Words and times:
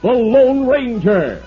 the 0.00 0.12
Lone 0.12 0.66
Ranger. 0.68 1.42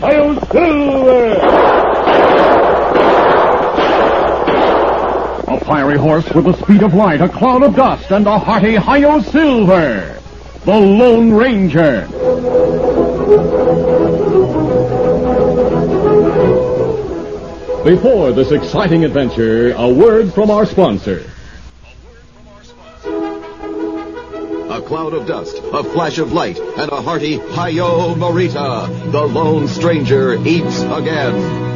Hail 0.00 0.40
Silver! 0.50 1.34
A 5.46 5.60
fiery 5.60 5.98
horse 5.98 6.28
with 6.34 6.46
the 6.46 6.52
speed 6.54 6.82
of 6.82 6.94
light, 6.94 7.20
a 7.20 7.28
cloud 7.28 7.62
of 7.62 7.76
dust, 7.76 8.10
and 8.10 8.26
a 8.26 8.38
hearty 8.40 8.74
Hi-Yo 8.74 9.20
Silver, 9.20 10.20
the 10.64 10.76
Lone 10.76 11.32
Ranger. 11.32 12.08
Before 17.88 18.32
this 18.32 18.52
exciting 18.52 19.06
adventure, 19.06 19.72
a 19.72 19.88
word 19.88 20.34
from 20.34 20.50
our 20.50 20.66
sponsor. 20.66 21.24
A 23.06 24.82
cloud 24.82 25.14
of 25.14 25.26
dust, 25.26 25.56
a 25.72 25.82
flash 25.82 26.18
of 26.18 26.34
light, 26.34 26.58
and 26.58 26.92
a 26.92 27.00
hearty 27.00 27.38
Hi-Yo 27.38 28.14
Merita. 28.14 29.10
The 29.10 29.22
lone 29.22 29.68
stranger 29.68 30.34
eats 30.46 30.82
again. 30.82 31.67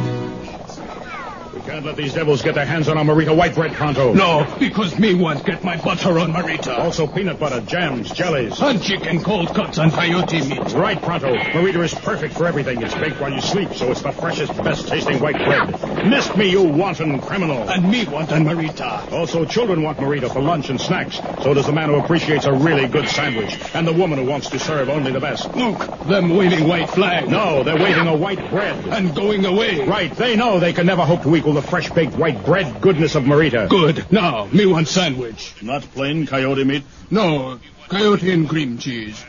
Can't 1.73 1.87
let 1.87 1.95
these 1.95 2.13
devils 2.13 2.43
get 2.43 2.53
their 2.53 2.67
hands 2.67 2.87
on 2.87 2.99
our 2.99 3.03
Merita 3.03 3.35
white 3.35 3.55
bread, 3.55 3.73
Pronto. 3.73 4.13
No, 4.13 4.45
because 4.59 4.99
me 4.99 5.15
want 5.15 5.43
get 5.43 5.63
my 5.63 5.75
butter 5.75 6.19
on 6.19 6.31
Merita. 6.31 6.77
Also 6.77 7.07
peanut 7.07 7.39
butter, 7.39 7.61
jams, 7.61 8.11
jellies. 8.11 8.61
And 8.61 8.79
chicken 8.79 9.23
cold 9.23 9.47
cuts 9.55 9.79
and 9.79 9.91
coyote 9.91 10.47
meat. 10.47 10.71
Right, 10.73 11.01
Pronto. 11.01 11.33
Merita 11.35 11.83
is 11.83 11.95
perfect 11.95 12.35
for 12.35 12.45
everything. 12.45 12.83
It's 12.83 12.93
baked 12.93 13.19
while 13.19 13.33
you 13.33 13.41
sleep, 13.41 13.73
so 13.73 13.89
it's 13.89 14.03
the 14.03 14.11
freshest, 14.11 14.55
best 14.57 14.87
tasting 14.87 15.19
white 15.19 15.37
bread. 15.37 16.07
Missed 16.07 16.37
me, 16.37 16.51
you 16.51 16.61
wanton 16.61 17.19
criminal. 17.19 17.67
And 17.67 17.89
me 17.89 18.05
want 18.05 18.31
an 18.31 18.45
Merita. 18.45 19.11
Also, 19.11 19.43
children 19.43 19.81
want 19.81 19.97
Merita 19.97 20.31
for 20.31 20.43
lunch 20.43 20.69
and 20.69 20.79
snacks. 20.79 21.19
So 21.41 21.55
does 21.55 21.65
the 21.65 21.73
man 21.73 21.89
who 21.89 21.95
appreciates 21.95 22.45
a 22.45 22.53
really 22.53 22.87
good 22.87 23.09
sandwich. 23.09 23.57
And 23.73 23.87
the 23.87 23.93
woman 23.93 24.19
who 24.19 24.25
wants 24.25 24.51
to 24.51 24.59
serve 24.59 24.89
only 24.89 25.11
the 25.11 25.19
best. 25.19 25.51
Look, 25.55 25.79
them 26.05 26.37
waving 26.37 26.67
white 26.67 26.91
flag. 26.91 27.27
No, 27.27 27.63
they're 27.63 27.81
waving 27.81 28.05
a 28.05 28.15
white 28.15 28.51
bread. 28.51 28.85
And 28.89 29.15
going 29.15 29.43
away. 29.43 29.87
Right, 29.87 30.15
they 30.15 30.35
know 30.35 30.59
they 30.59 30.73
can 30.73 30.85
never 30.85 31.03
hope 31.03 31.23
to 31.23 31.35
equal 31.35 31.53
the 31.53 31.62
fresh 31.63 31.89
baked 31.91 32.15
white 32.15 32.45
bread 32.45 32.81
goodness 32.81 33.15
of 33.15 33.23
Merita. 33.23 33.67
Good. 33.69 34.11
Now, 34.11 34.45
me 34.51 34.65
want 34.65 34.87
sandwich. 34.87 35.53
Not 35.61 35.83
plain 35.83 36.25
coyote 36.25 36.63
meat? 36.63 36.83
No, 37.09 37.59
coyote 37.89 38.31
and 38.31 38.47
cream 38.47 38.77
cheese. 38.77 39.23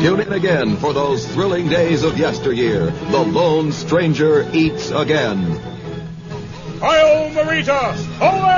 Tune 0.00 0.20
in 0.20 0.32
again 0.32 0.76
for 0.76 0.92
those 0.92 1.26
thrilling 1.26 1.68
days 1.68 2.02
of 2.02 2.18
yesteryear. 2.18 2.90
The 2.90 3.24
lone 3.24 3.72
stranger 3.72 4.48
eats 4.52 4.90
again. 4.90 5.44
Hi-yo, 6.80 7.30
Merita! 7.30 7.94
Away! 8.20 8.57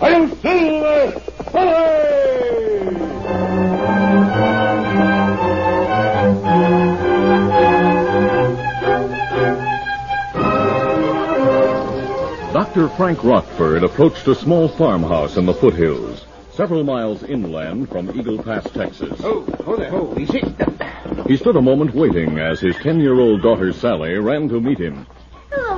I'm 0.00 0.28
Silver. 0.40 1.20
Hooray! 1.52 2.14
Dr. 12.52 12.88
Frank 12.90 13.22
Rockford 13.22 13.84
approached 13.84 14.26
a 14.26 14.34
small 14.34 14.68
farmhouse 14.68 15.36
in 15.36 15.46
the 15.46 15.54
foothills, 15.54 16.24
several 16.52 16.82
miles 16.84 17.22
inland 17.22 17.88
from 17.88 18.10
Eagle 18.18 18.42
Pass, 18.42 18.68
Texas. 18.70 19.20
Oh, 19.22 19.46
oh 19.66 19.76
there, 19.76 19.92
oh, 19.92 20.18
easy. 20.18 20.42
He 21.28 21.36
stood 21.36 21.56
a 21.56 21.62
moment 21.62 21.94
waiting 21.94 22.38
as 22.38 22.60
his 22.60 22.76
ten-year-old 22.76 23.42
daughter 23.42 23.72
Sally 23.72 24.14
ran 24.18 24.48
to 24.48 24.60
meet 24.60 24.78
him. 24.78 25.06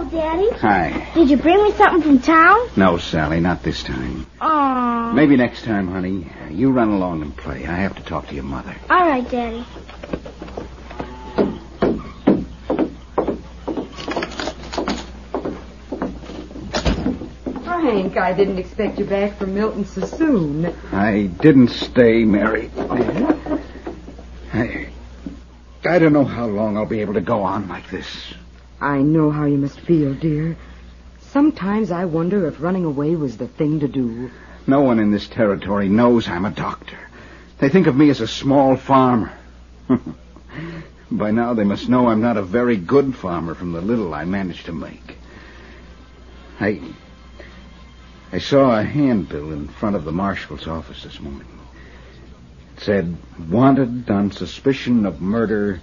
Hello, 0.09 0.23
Daddy. 0.23 0.51
Hi. 0.61 1.09
Did 1.15 1.31
you 1.31 1.37
bring 1.37 1.63
me 1.65 1.73
something 1.73 2.03
from 2.03 2.21
town? 2.21 2.57
No, 2.77 2.97
Sally, 2.97 3.41
not 3.41 3.65
this 3.65 3.83
time. 3.83 4.27
Aw. 4.41 5.13
Maybe 5.13 5.37
next 5.37 5.65
time, 5.65 5.89
honey. 5.89 6.31
You 6.51 6.71
run 6.71 6.91
along 6.91 7.23
and 7.23 7.37
play. 7.37 7.67
I 7.67 7.75
have 7.75 7.97
to 7.97 8.03
talk 8.05 8.29
to 8.29 8.35
your 8.35 8.45
mother. 8.45 8.77
All 8.89 9.09
right, 9.09 9.29
Daddy. 9.29 9.65
Frank, 17.65 18.17
I 18.17 18.33
didn't 18.33 18.59
expect 18.59 19.01
you 19.01 19.07
back 19.07 19.39
from 19.39 19.55
Milton 19.55 19.85
so 19.87 20.07
soon. 20.07 20.67
I 20.93 21.23
didn't 21.41 21.69
stay, 21.69 22.25
Mary. 22.25 22.71
I, 24.53 24.89
I 25.85 25.99
don't 25.99 26.13
know 26.13 26.25
how 26.25 26.47
long 26.47 26.77
I'll 26.77 26.87
be 26.87 27.01
able 27.01 27.15
to 27.15 27.21
go 27.21 27.43
on 27.43 27.67
like 27.69 27.91
this. 27.91 28.07
I 28.81 28.99
know 28.99 29.31
how 29.31 29.47
you 29.47 29.59
must 29.59 29.81
feel, 29.81 30.15
dear. 30.15 30.57
Sometimes 31.21 31.91
I 31.91 32.05
wonder 32.05 32.47
if 32.47 32.61
running 32.61 32.85
away 32.85 33.17
was 33.17 33.37
the 33.37 33.49
thing 33.49 33.81
to 33.81 33.89
do. 33.89 34.31
No 34.67 34.81
one 34.81 34.99
in 34.99 35.11
this 35.11 35.29
territory 35.29 35.89
knows 35.89 36.29
I'm 36.29 36.45
a 36.45 36.51
doctor. 36.51 36.99
They 37.59 37.69
think 37.69 37.87
of 37.87 37.97
me 37.97 38.11
as 38.11 38.21
a 38.21 38.29
small 38.29 38.77
farmer. 38.77 39.33
By 41.11 41.31
now 41.31 41.55
they 41.55 41.65
must 41.65 41.89
know 41.89 42.09
I'm 42.09 42.21
not 42.21 42.37
a 42.37 42.43
very 42.43 42.77
good 42.77 43.15
farmer 43.15 43.55
from 43.55 43.73
the 43.73 43.81
little 43.81 44.13
I 44.13 44.25
managed 44.25 44.67
to 44.67 44.73
make. 44.73 45.17
I 46.59 46.81
I 48.33 48.39
saw 48.39 48.79
a 48.79 48.83
handbill 48.83 49.53
in 49.53 49.69
front 49.69 49.95
of 49.95 50.05
the 50.05 50.13
marshal's 50.13 50.67
office 50.67 51.05
this 51.05 51.21
morning. 51.21 51.47
It 52.77 52.83
said, 52.83 53.17
wanted 53.49 54.11
on 54.11 54.33
suspicion 54.33 55.07
of 55.07 55.21
murder, 55.23 55.81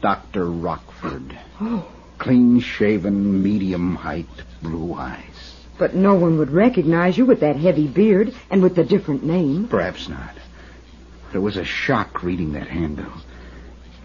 Dr. 0.00 0.44
Rockford. 0.44 1.36
Oh. 1.60 1.88
Clean 2.18 2.60
shaven, 2.60 3.42
medium 3.42 3.94
height, 3.94 4.26
blue 4.62 4.94
eyes. 4.94 5.54
But 5.78 5.94
no 5.94 6.14
one 6.14 6.38
would 6.38 6.50
recognize 6.50 7.16
you 7.16 7.24
with 7.24 7.40
that 7.40 7.56
heavy 7.56 7.86
beard 7.86 8.34
and 8.50 8.62
with 8.62 8.74
the 8.74 8.84
different 8.84 9.24
name. 9.24 9.68
Perhaps 9.68 10.08
not. 10.08 10.34
But 11.28 11.36
it 11.36 11.40
was 11.40 11.56
a 11.56 11.64
shock 11.64 12.22
reading 12.22 12.52
that 12.52 12.66
handbill. 12.66 13.12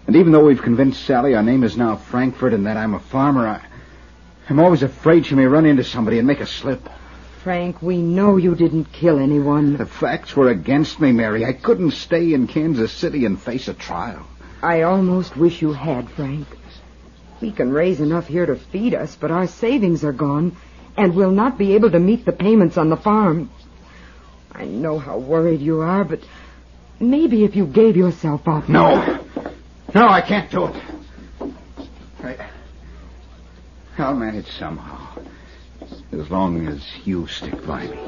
And 0.06 0.16
even 0.16 0.32
though 0.32 0.44
we've 0.44 0.62
convinced 0.62 1.04
Sally 1.04 1.34
our 1.34 1.42
name 1.42 1.64
is 1.64 1.76
now 1.76 1.96
Frankfurt 1.96 2.52
and 2.52 2.66
that 2.66 2.76
I'm 2.76 2.94
a 2.94 3.00
farmer, 3.00 3.48
I, 3.48 3.60
I'm 4.48 4.60
always 4.60 4.82
afraid 4.82 5.26
she 5.26 5.34
may 5.34 5.46
run 5.46 5.66
into 5.66 5.82
somebody 5.82 6.18
and 6.18 6.26
make 6.26 6.40
a 6.40 6.46
slip. 6.46 6.88
Frank, 7.42 7.82
we 7.82 7.98
know 7.98 8.36
you 8.36 8.54
didn't 8.54 8.92
kill 8.92 9.18
anyone. 9.18 9.76
The 9.76 9.86
facts 9.86 10.36
were 10.36 10.48
against 10.48 11.00
me, 11.00 11.12
Mary. 11.12 11.44
I 11.44 11.52
couldn't 11.52 11.92
stay 11.92 12.32
in 12.32 12.46
Kansas 12.46 12.92
City 12.92 13.24
and 13.24 13.40
face 13.40 13.68
a 13.68 13.74
trial. 13.74 14.26
I 14.62 14.82
almost 14.82 15.36
wish 15.36 15.60
you 15.60 15.72
had, 15.72 16.08
Frank. 16.10 16.46
We 17.40 17.52
can 17.52 17.72
raise 17.72 18.00
enough 18.00 18.26
here 18.26 18.46
to 18.46 18.56
feed 18.56 18.94
us, 18.94 19.16
but 19.16 19.30
our 19.30 19.46
savings 19.46 20.04
are 20.04 20.12
gone, 20.12 20.56
and 20.96 21.14
we'll 21.14 21.30
not 21.30 21.58
be 21.58 21.74
able 21.74 21.90
to 21.90 21.98
meet 21.98 22.24
the 22.24 22.32
payments 22.32 22.76
on 22.76 22.90
the 22.90 22.96
farm. 22.96 23.50
I 24.52 24.64
know 24.64 24.98
how 24.98 25.18
worried 25.18 25.60
you 25.60 25.80
are, 25.80 26.04
but 26.04 26.20
maybe 27.00 27.44
if 27.44 27.56
you 27.56 27.66
gave 27.66 27.96
yourself 27.96 28.46
up. 28.46 28.68
No. 28.68 29.18
No, 29.94 30.08
I 30.08 30.20
can't 30.20 30.50
do 30.50 30.66
it. 30.66 30.82
I, 32.22 32.36
I'll 33.98 34.14
manage 34.14 34.50
somehow. 34.58 35.22
As 36.12 36.30
long 36.30 36.66
as 36.68 36.82
you 37.04 37.26
stick 37.26 37.66
by 37.66 37.86
me. 37.86 37.98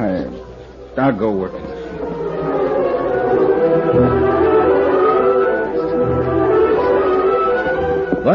I, 0.00 0.26
I'll 0.96 1.16
go 1.16 1.32
work 1.32 1.52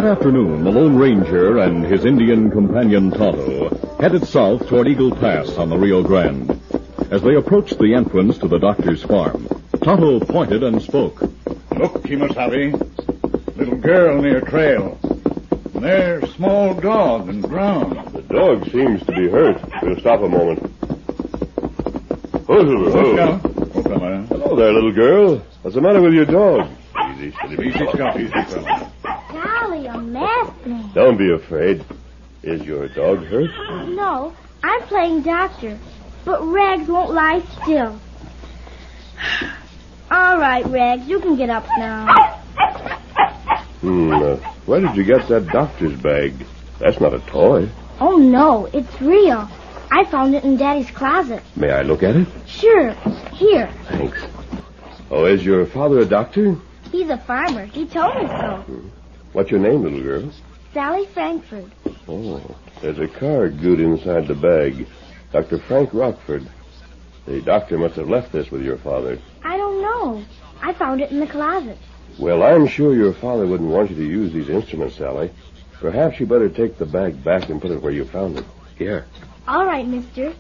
That 0.04 0.18
afternoon, 0.18 0.66
the 0.66 0.70
Lone 0.70 0.98
Ranger 0.98 1.60
and 1.60 1.86
his 1.86 2.04
Indian 2.04 2.52
companion 2.52 3.10
Tonto 3.10 3.70
headed 4.02 4.28
south 4.28 4.68
toward 4.68 4.90
Eagle 4.90 5.16
Pass 5.16 5.52
on 5.52 5.70
the 5.70 5.78
Rio 5.78 6.04
Grande. 6.04 6.60
As 7.10 7.22
they 7.22 7.36
approached 7.36 7.80
the 7.80 7.94
entrance 7.94 8.38
to 8.40 8.50
the 8.50 8.58
doctor's 8.58 9.02
farm, 9.02 9.48
Tonto 9.82 10.20
pointed 10.20 10.62
and 10.62 10.82
spoke. 10.82 11.22
Look, 11.22 12.04
Kimasabi. 12.04 13.56
little 13.56 13.78
girl 13.78 14.22
near 14.22 14.42
trail. 14.42 15.00
And 15.74 15.86
there's 15.86 16.30
small 16.36 16.74
dog 16.74 17.30
and 17.30 17.42
ground. 17.42 18.14
The 18.14 18.24
dog 18.24 18.70
seems 18.72 19.06
to 19.06 19.12
be 19.14 19.30
hurt. 19.30 19.62
We'll 19.84 20.02
stop 20.02 20.20
a 20.20 20.28
moment. 20.28 20.70
Silver. 22.46 22.92
Scout. 22.92 23.42
Come 23.86 24.04
on. 24.04 24.28
Hello 24.28 24.58
there, 24.58 24.74
little 24.74 24.92
girl. 24.92 25.38
What's 25.62 25.76
the 25.76 25.82
matter 25.82 26.02
with 26.02 26.14
your 26.14 26.26
dog? 26.26 26.70
Easy, 27.14 27.32
steady, 27.32 27.70
Easy, 27.70 27.80
fella. 27.80 27.92
Scout. 27.94 28.20
Easy, 28.20 28.32
fella. 28.32 28.90
Golly, 29.34 29.88
a 29.88 29.98
masked 29.98 30.68
man. 30.68 30.93
Don't 31.04 31.18
be 31.18 31.34
afraid. 31.34 31.84
Is 32.44 32.62
your 32.62 32.88
dog 32.88 33.26
hurt? 33.26 33.50
No, 33.90 34.34
I'm 34.64 34.82
playing 34.84 35.24
doctor. 35.24 35.78
But 36.24 36.42
Rags 36.48 36.88
won't 36.88 37.12
lie 37.12 37.42
still. 37.62 38.00
All 40.12 40.40
right, 40.40 40.66
Rags, 40.66 41.06
you 41.06 41.20
can 41.20 41.36
get 41.36 41.50
up 41.50 41.66
now. 41.78 42.06
Hmm. 43.82 44.14
Uh, 44.14 44.36
where 44.66 44.80
did 44.80 44.96
you 44.96 45.04
get 45.04 45.28
that 45.28 45.48
doctor's 45.48 46.00
bag? 46.00 46.36
That's 46.80 47.02
not 47.02 47.14
a 47.14 47.20
toy. 47.20 47.68
Oh, 48.00 48.16
no, 48.16 48.68
it's 48.68 49.02
real. 49.02 49.50
I 49.92 50.06
found 50.06 50.36
it 50.36 50.46
in 50.46 50.56
Daddy's 50.56 50.90
closet. 50.92 51.44
May 51.58 51.72
I 51.72 51.82
look 51.82 52.02
at 52.04 52.16
it? 52.16 52.30
Sure. 52.48 52.94
Here. 53.34 53.70
Thanks. 53.90 54.24
Oh, 55.12 55.26
is 55.26 55.44
your 55.44 55.66
father 55.66 56.00
a 56.00 56.06
doctor? 56.06 56.56
He's 56.94 57.10
a 57.10 57.18
farmer. 57.18 57.66
He 57.66 57.88
told 57.88 58.16
me 58.16 58.28
so. 58.28 58.64
What's 59.34 59.52
your 59.52 59.60
name, 59.60 59.84
little 59.84 60.02
girl? 60.02 60.32
Sally 60.74 61.06
Frankfurt. 61.14 61.72
Oh, 62.08 62.42
there's 62.82 63.00
a 63.00 63.08
card 63.08 63.60
glued 63.60 63.80
inside 63.80 64.28
the 64.28 64.36
bag. 64.36 64.88
Dr. 65.32 65.60
Frank 65.60 65.94
Rockford. 65.94 66.48
The 67.26 67.42
doctor 67.42 67.78
must 67.78 67.96
have 67.96 68.10
left 68.10 68.32
this 68.32 68.50
with 68.52 68.64
your 68.64 68.78
father. 68.78 69.20
I 69.44 69.56
don't 69.56 69.82
know. 69.82 70.26
I 70.62 70.74
found 70.74 71.02
it 71.02 71.12
in 71.12 71.20
the 71.20 71.28
closet. 71.28 71.78
Well, 72.20 72.44
I'm 72.44 72.68
sure 72.68 72.96
your 72.96 73.14
father 73.14 73.46
wouldn't 73.48 73.70
want 73.70 73.92
you 73.92 73.96
to 73.96 74.06
use 74.06 74.34
these 74.34 74.50
instruments, 74.50 74.98
Sally. 74.98 75.32
Perhaps 75.80 76.20
you 76.20 76.26
better 76.26 76.50
take 76.50 76.78
the 76.78 76.86
bag 76.86 77.24
back 77.24 77.50
and 77.50 77.62
put 77.62 77.72
it 77.72 77.82
where 77.82 77.92
you 77.92 78.06
found 78.06 78.40
it. 78.40 78.46
Here. 78.78 79.06
All 79.48 79.66
right, 79.66 79.88
mister. 79.88 80.34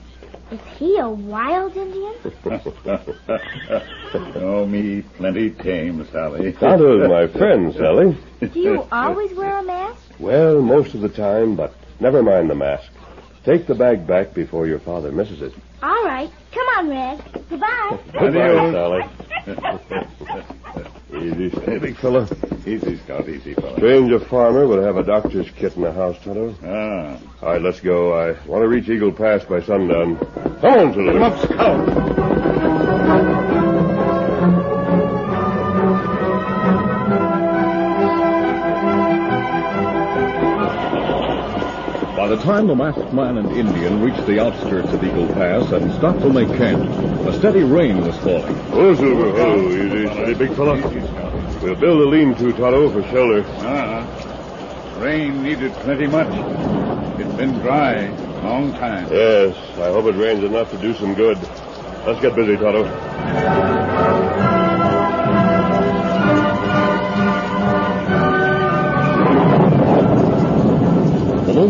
Is 0.51 0.59
he 0.77 0.97
a 0.97 1.09
wild 1.09 1.75
Indian? 1.75 2.13
oh, 4.35 4.65
me 4.65 5.01
plenty 5.17 5.49
tame, 5.51 6.05
Sally. 6.11 6.53
Tonto's 6.53 7.09
my 7.09 7.27
friend, 7.27 7.73
Sally. 7.73 8.17
Do 8.39 8.59
you 8.59 8.87
always 8.91 9.33
wear 9.33 9.57
a 9.57 9.63
mask? 9.63 9.82
Well, 10.19 10.61
most 10.61 10.93
of 10.93 11.01
the 11.01 11.09
time, 11.09 11.55
but 11.55 11.73
never 11.99 12.21
mind 12.23 12.49
the 12.49 12.55
mask. 12.55 12.89
Take 13.43 13.67
the 13.67 13.75
bag 13.75 14.07
back 14.07 14.33
before 14.33 14.67
your 14.67 14.79
father 14.79 15.11
misses 15.11 15.41
it. 15.41 15.53
All 15.81 16.05
right. 16.05 16.31
Come 16.53 16.67
on, 16.77 16.89
Red. 16.89 17.21
Goodbye. 17.49 17.99
Goodbye, 18.13 18.71
Sally. 18.71 19.03
Easy, 21.13 21.49
steady, 21.51 21.79
big 21.79 21.97
fella. 21.97 22.27
Easy, 22.65 22.97
Scout. 22.99 23.27
Easy, 23.29 23.53
fella. 23.53 23.75
Strange 23.77 24.11
a 24.11 24.19
farmer 24.19 24.65
would 24.65 24.83
have 24.83 24.97
a 24.97 25.03
doctor's 25.03 25.49
kit 25.51 25.75
in 25.75 25.83
the 25.83 25.91
house, 25.91 26.17
Tonto. 26.23 26.55
Ah. 26.63 27.19
All 27.41 27.49
right, 27.53 27.61
let's 27.61 27.81
go. 27.81 28.13
I 28.13 28.31
want 28.47 28.63
to 28.63 28.67
reach 28.67 28.89
Eagle 28.89 29.11
Pass 29.11 29.43
by 29.43 29.61
sundown. 29.61 30.17
Come 30.61 30.73
on, 30.73 30.93
Silver. 30.93 31.11
Come 31.13 31.23
up, 31.23 31.43
Scout. 31.43 32.82
Time 42.43 42.67
the 42.67 42.75
masked 42.75 43.13
man 43.13 43.37
and 43.37 43.49
Indian 43.51 44.01
reached 44.01 44.25
the 44.25 44.37
outskirts 44.37 44.91
of 44.91 45.01
Eagle 45.01 45.27
Pass 45.27 45.71
and 45.71 45.89
stopped 45.93 46.19
to 46.19 46.29
make 46.29 46.49
camp, 46.49 46.83
a 47.25 47.31
steady 47.39 47.63
rain 47.63 48.05
was 48.05 48.17
falling. 48.17 48.53
Oh, 48.73 48.93
Silver. 48.95 49.29
Oh, 49.39 49.69
easy, 49.69 50.05
steady, 50.07 50.33
big 50.33 50.53
fella. 50.53 50.75
We'll 51.61 51.75
build 51.75 52.01
a 52.01 52.05
lean-to, 52.09 52.51
Tonto, 52.51 52.89
for 52.91 53.01
shelter. 53.03 53.45
Ah. 53.59 54.99
Rain 54.99 55.41
needed 55.41 55.71
plenty 55.75 56.07
much. 56.07 56.27
It's 57.17 57.33
been 57.35 57.53
dry 57.59 57.93
a 57.93 58.41
long 58.43 58.73
time. 58.73 59.09
Yes, 59.09 59.55
I 59.77 59.89
hope 59.91 60.05
it 60.07 60.15
rains 60.15 60.43
enough 60.43 60.69
to 60.71 60.77
do 60.77 60.93
some 60.95 61.13
good. 61.13 61.37
Let's 62.05 62.19
get 62.19 62.35
busy, 62.35 62.57
Tonto. 62.57 63.72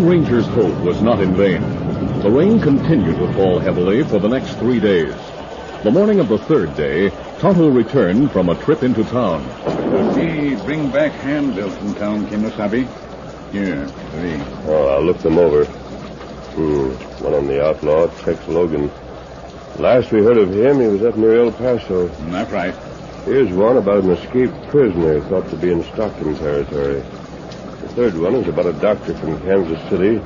Lone 0.03 0.25
Ranger's 0.25 0.47
hope 0.47 0.77
was 0.83 1.01
not 1.01 1.21
in 1.21 1.33
vain. 1.33 1.61
The 2.23 2.29
rain 2.29 2.59
continued 2.59 3.15
to 3.19 3.33
fall 3.35 3.57
heavily 3.59 4.03
for 4.03 4.19
the 4.19 4.27
next 4.27 4.55
three 4.55 4.81
days. 4.81 5.15
The 5.83 5.91
morning 5.91 6.19
of 6.19 6.27
the 6.27 6.39
third 6.39 6.75
day, 6.75 7.09
Tonto 7.39 7.69
returned 7.69 8.29
from 8.33 8.49
a 8.49 8.55
trip 8.55 8.83
into 8.83 9.05
town. 9.05 9.47
Does 9.63 10.15
he 10.17 10.55
bring 10.65 10.89
back 10.91 11.13
handbills 11.13 11.77
from 11.77 11.95
town, 11.95 12.27
Kimosabe? 12.27 12.85
Here, 13.53 13.87
three. 13.87 14.41
Oh, 14.65 14.87
I'll 14.87 15.05
look 15.05 15.19
them 15.19 15.37
over. 15.37 15.63
Hmm, 15.63 16.89
one 17.23 17.33
on 17.35 17.47
the 17.47 17.65
outlaw, 17.65 18.07
Tex 18.23 18.45
Logan. 18.49 18.91
Last 19.79 20.11
we 20.11 20.21
heard 20.21 20.37
of 20.37 20.53
him, 20.53 20.81
he 20.81 20.87
was 20.87 21.03
up 21.03 21.15
near 21.15 21.45
El 21.45 21.53
Paso. 21.53 22.07
That's 22.07 22.51
right. 22.51 22.75
Here's 23.23 23.53
one 23.53 23.77
about 23.77 24.03
an 24.03 24.11
escaped 24.11 24.67
prisoner 24.67 25.21
thought 25.21 25.49
to 25.51 25.55
be 25.55 25.71
in 25.71 25.81
Stockton 25.93 26.35
territory. 26.35 27.01
The 27.93 28.09
third 28.09 28.19
one 28.19 28.33
is 28.33 28.47
about 28.47 28.65
a 28.65 28.73
doctor 28.73 29.13
from 29.13 29.39
Kansas 29.41 29.79
City, 29.87 30.17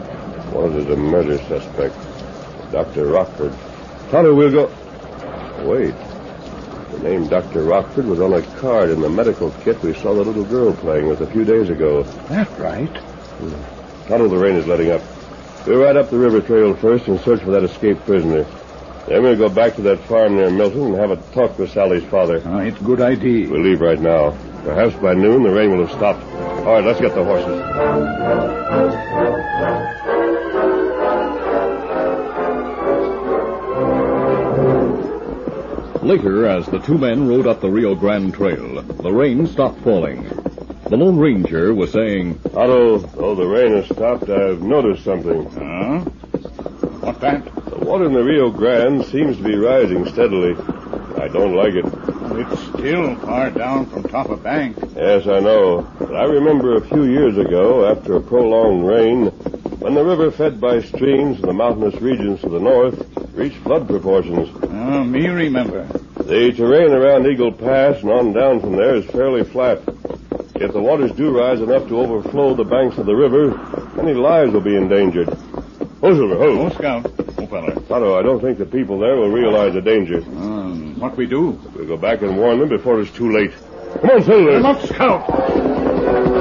wanted 0.53 0.87
as 0.87 0.87
a 0.87 0.95
murder 0.95 1.37
suspect. 1.49 1.93
Dr. 2.71 3.07
Rockford. 3.07 3.53
Tonto, 4.09 4.33
we'll 4.33 4.51
go. 4.51 4.71
Wait. 5.69 5.93
The 6.91 6.99
name 6.99 7.27
Dr. 7.27 7.63
Rockford 7.63 8.05
was 8.05 8.21
on 8.21 8.31
a 8.31 8.41
card 8.61 8.89
in 8.89 9.01
the 9.01 9.09
medical 9.09 9.51
kit 9.65 9.83
we 9.83 9.93
saw 9.95 10.13
the 10.13 10.23
little 10.23 10.45
girl 10.45 10.71
playing 10.75 11.09
with 11.09 11.19
a 11.19 11.27
few 11.27 11.43
days 11.43 11.69
ago. 11.69 12.03
That's 12.29 12.49
right. 12.57 12.87
Hmm. 12.87 14.07
Tonto, 14.07 14.29
the 14.29 14.37
rain 14.37 14.55
is 14.55 14.65
letting 14.65 14.91
up. 14.91 15.01
We'll 15.67 15.83
ride 15.83 15.97
up 15.97 16.09
the 16.09 16.17
river 16.17 16.39
trail 16.39 16.73
first 16.73 17.09
and 17.09 17.19
search 17.19 17.41
for 17.41 17.51
that 17.51 17.65
escaped 17.65 18.05
prisoner. 18.05 18.45
Then 19.09 19.23
we'll 19.23 19.35
go 19.35 19.49
back 19.49 19.75
to 19.75 19.81
that 19.81 19.99
farm 20.05 20.37
near 20.37 20.49
Milton 20.49 20.93
and 20.93 20.95
have 20.95 21.11
a 21.11 21.17
talk 21.33 21.59
with 21.59 21.73
Sally's 21.73 22.05
father. 22.05 22.41
Oh, 22.45 22.59
it's 22.59 22.79
a 22.79 22.83
good 22.85 23.01
idea. 23.01 23.49
We'll 23.49 23.59
leave 23.61 23.81
right 23.81 23.99
now. 23.99 24.37
Perhaps 24.63 24.95
by 25.01 25.15
noon 25.15 25.43
the 25.43 25.51
rain 25.51 25.71
will 25.71 25.85
have 25.85 25.97
stopped. 25.97 26.46
All 26.67 26.73
right, 26.73 26.83
let's 26.83 26.99
get 26.99 27.15
the 27.15 27.23
horses. 27.23 27.47
Later, 36.03 36.45
as 36.45 36.65
the 36.65 36.79
two 36.79 36.97
men 36.97 37.25
rode 37.25 37.47
up 37.47 37.61
the 37.61 37.69
Rio 37.69 37.95
Grande 37.95 38.33
Trail, 38.33 38.81
the 38.81 39.13
rain 39.13 39.47
stopped 39.47 39.79
falling. 39.79 40.23
The 40.89 40.97
Lone 40.97 41.17
Ranger 41.17 41.73
was 41.73 41.93
saying, 41.93 42.37
Tonto, 42.39 42.97
though 42.97 43.33
the 43.33 43.47
rain 43.47 43.71
has 43.71 43.85
stopped, 43.85 44.29
I've 44.29 44.61
noticed 44.61 45.05
something. 45.05 45.49
Huh? 45.51 45.99
What's 46.99 47.19
that? 47.19 47.45
The 47.69 47.77
water 47.77 48.07
in 48.07 48.13
the 48.13 48.25
Rio 48.25 48.51
Grande 48.51 49.05
seems 49.05 49.37
to 49.37 49.43
be 49.43 49.55
rising 49.55 50.05
steadily. 50.07 50.53
I 51.15 51.29
don't 51.29 51.55
like 51.55 51.75
it. 51.75 51.85
It's 52.29 52.61
still 52.69 53.15
far 53.17 53.49
down 53.51 53.85
from 53.87 54.03
top 54.03 54.29
of 54.29 54.43
bank. 54.43 54.77
Yes, 54.95 55.25
I 55.27 55.39
know. 55.39 55.87
But 55.99 56.15
I 56.15 56.23
remember 56.25 56.75
a 56.75 56.81
few 56.87 57.03
years 57.05 57.37
ago, 57.37 57.89
after 57.89 58.15
a 58.15 58.21
prolonged 58.21 58.85
rain, 58.85 59.27
when 59.79 59.93
the 59.95 60.03
river 60.03 60.31
fed 60.31 60.59
by 60.59 60.81
streams 60.81 61.39
in 61.39 61.45
the 61.45 61.53
mountainous 61.53 61.95
regions 62.01 62.41
to 62.41 62.49
the 62.49 62.59
north 62.59 63.07
reached 63.33 63.57
flood 63.57 63.87
proportions. 63.87 64.49
Oh, 64.63 65.03
me 65.03 65.27
remember. 65.27 65.85
The 66.17 66.51
terrain 66.55 66.91
around 66.91 67.25
Eagle 67.27 67.51
Pass 67.53 68.01
and 68.01 68.11
on 68.11 68.33
down 68.33 68.59
from 68.59 68.75
there 68.75 68.95
is 68.95 69.05
fairly 69.05 69.43
flat. 69.43 69.79
If 70.55 70.73
the 70.73 70.81
waters 70.81 71.11
do 71.13 71.37
rise 71.37 71.61
enough 71.61 71.87
to 71.87 71.99
overflow 71.99 72.55
the 72.55 72.63
banks 72.65 72.97
of 72.97 73.05
the 73.05 73.15
river, 73.15 73.51
many 73.95 74.13
lives 74.13 74.51
will 74.51 74.61
be 74.61 74.75
endangered. 74.75 75.29
Ho, 75.29 76.13
Silver, 76.15 76.35
Oh, 76.35 76.55
ho. 76.67 76.69
Scout. 76.75 77.11
Oh, 77.37 77.45
fella. 77.45 77.73
Tonto, 77.87 78.17
I 78.19 78.23
don't 78.23 78.41
think 78.41 78.57
the 78.57 78.65
people 78.65 78.99
there 78.99 79.15
will 79.15 79.29
realize 79.29 79.73
the 79.73 79.81
danger. 79.81 80.17
Um, 80.17 80.56
what 80.99 81.17
we 81.17 81.25
do? 81.25 81.59
We'll 81.75 81.87
go 81.87 81.97
back 81.97 82.21
and 82.21 82.37
warn 82.37 82.59
them 82.59 82.69
before 82.69 82.99
it's 83.01 83.11
too 83.11 83.31
late. 83.31 83.53
Come 84.01 84.09
on, 84.09 84.23
Silver. 84.23 84.51
Come 84.61 84.65
up, 84.65 84.85
Scout. 84.85 86.37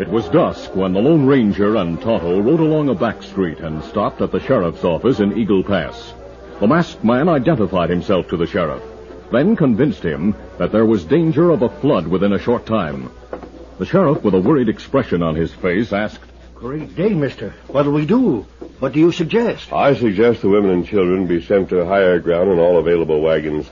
It 0.00 0.08
was 0.08 0.28
dusk 0.30 0.74
when 0.74 0.94
the 0.94 1.00
Lone 1.00 1.26
Ranger 1.26 1.76
and 1.76 2.00
Tonto 2.00 2.40
rode 2.40 2.60
along 2.60 2.88
a 2.88 2.94
back 2.94 3.22
street 3.22 3.60
and 3.60 3.84
stopped 3.84 4.22
at 4.22 4.32
the 4.32 4.40
sheriff's 4.40 4.82
office 4.82 5.20
in 5.20 5.36
Eagle 5.36 5.62
Pass. 5.62 6.14
The 6.58 6.66
masked 6.66 7.04
man 7.04 7.28
identified 7.28 7.90
himself 7.90 8.26
to 8.28 8.36
the 8.36 8.46
sheriff, 8.46 8.82
then 9.30 9.56
convinced 9.56 10.02
him 10.02 10.34
that 10.58 10.72
there 10.72 10.86
was 10.86 11.04
danger 11.04 11.50
of 11.50 11.62
a 11.62 11.68
flood 11.68 12.06
within 12.06 12.32
a 12.32 12.38
short 12.38 12.64
time. 12.64 13.10
The 13.78 13.86
sheriff, 13.86 14.22
with 14.24 14.34
a 14.34 14.40
worried 14.40 14.68
expression 14.68 15.22
on 15.22 15.34
his 15.34 15.52
face, 15.52 15.92
asked, 15.92 16.29
Great 16.60 16.94
day, 16.94 17.14
mister. 17.14 17.54
What'll 17.68 17.92
we 17.92 18.04
do? 18.04 18.42
What 18.80 18.92
do 18.92 19.00
you 19.00 19.12
suggest? 19.12 19.72
I 19.72 19.94
suggest 19.94 20.42
the 20.42 20.50
women 20.50 20.70
and 20.70 20.86
children 20.86 21.26
be 21.26 21.40
sent 21.40 21.70
to 21.70 21.86
higher 21.86 22.20
ground 22.20 22.50
in 22.52 22.58
all 22.58 22.76
available 22.76 23.22
wagons. 23.22 23.66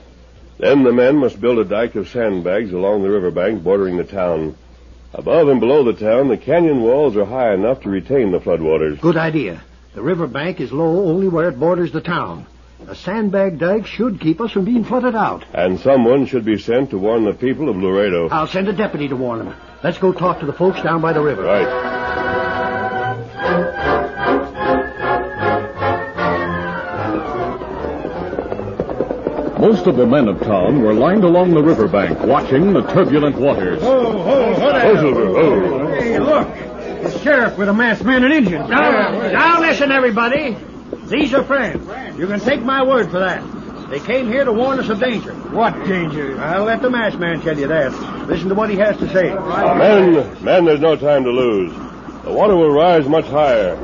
Then 0.57 0.81
the 0.81 0.91
men 0.91 1.17
must 1.17 1.39
build 1.39 1.59
a 1.59 1.65
dike 1.65 1.93
of 1.93 2.09
sandbags 2.09 2.73
along 2.73 3.03
the 3.03 3.11
riverbank 3.11 3.63
bordering 3.63 3.97
the 3.97 4.03
town. 4.03 4.57
Above 5.13 5.49
and 5.49 5.59
below 5.59 5.83
the 5.83 5.93
town, 5.93 6.29
the 6.29 6.37
canyon 6.37 6.81
walls 6.81 7.15
are 7.15 7.25
high 7.25 7.53
enough 7.53 7.81
to 7.81 7.89
retain 7.89 8.31
the 8.31 8.39
floodwaters. 8.39 8.99
Good 8.99 9.17
idea. 9.17 9.61
The 9.93 10.01
riverbank 10.01 10.59
is 10.59 10.71
low 10.71 11.05
only 11.05 11.27
where 11.27 11.49
it 11.49 11.59
borders 11.59 11.91
the 11.91 12.01
town. 12.01 12.47
A 12.87 12.95
sandbag 12.95 13.59
dike 13.59 13.85
should 13.85 14.19
keep 14.19 14.41
us 14.41 14.51
from 14.51 14.65
being 14.65 14.83
flooded 14.83 15.13
out. 15.13 15.45
And 15.53 15.79
someone 15.79 16.25
should 16.25 16.43
be 16.43 16.57
sent 16.57 16.89
to 16.89 16.97
warn 16.97 17.23
the 17.23 17.33
people 17.33 17.69
of 17.69 17.77
Laredo. 17.77 18.29
I'll 18.29 18.47
send 18.47 18.67
a 18.67 18.73
deputy 18.73 19.07
to 19.09 19.15
warn 19.15 19.45
them. 19.45 19.55
Let's 19.83 19.99
go 19.99 20.11
talk 20.11 20.39
to 20.39 20.47
the 20.47 20.53
folks 20.53 20.81
down 20.81 21.01
by 21.01 21.13
the 21.13 21.21
river. 21.21 21.43
Right. 21.43 21.98
Most 29.59 29.87
of 29.87 29.97
the 29.97 30.05
men 30.05 30.29
of 30.29 30.39
town 30.39 30.81
were 30.81 30.93
lined 30.93 31.25
along 31.25 31.51
the 31.51 31.61
riverbank, 31.61 32.17
watching 32.21 32.71
the 32.71 32.81
turbulent 32.81 33.35
waters. 33.35 33.79
Oh, 33.83 34.07
oh, 34.07 34.53
Oh, 34.55 34.95
Silver, 34.95 35.21
oh. 35.37 35.87
Hey, 35.99 36.17
look. 36.17 36.47
The 37.03 37.19
sheriff 37.19 37.57
with 37.57 37.67
a 37.67 37.73
masked 37.73 38.05
man 38.05 38.23
and 38.23 38.33
Indian. 38.33 38.69
Now, 38.69 39.11
now 39.31 39.59
listen, 39.59 39.91
everybody. 39.91 40.55
These 41.07 41.33
are 41.33 41.43
friends. 41.43 41.85
You 42.17 42.27
can 42.27 42.39
take 42.39 42.61
my 42.61 42.83
word 42.83 43.11
for 43.11 43.19
that. 43.19 43.43
They 43.89 43.99
came 43.99 44.27
here 44.27 44.45
to 44.45 44.53
warn 44.53 44.79
us 44.79 44.87
of 44.87 44.99
danger. 44.99 45.33
What 45.33 45.73
danger? 45.85 46.39
I'll 46.39 46.63
let 46.63 46.81
the 46.81 46.89
masked 46.89 47.19
man 47.19 47.41
tell 47.41 47.57
you 47.57 47.67
that. 47.67 47.91
Listen 48.27 48.47
to 48.49 48.55
what 48.55 48.69
he 48.69 48.77
has 48.77 48.95
to 48.97 49.09
say. 49.11 49.33
Men, 49.33 50.43
men, 50.43 50.63
there's 50.65 50.79
no 50.79 50.95
time 50.95 51.25
to 51.25 51.31
lose. 51.31 51.73
The 52.23 52.31
water 52.31 52.55
will 52.55 52.71
rise 52.71 53.07
much 53.09 53.25
higher. 53.25 53.75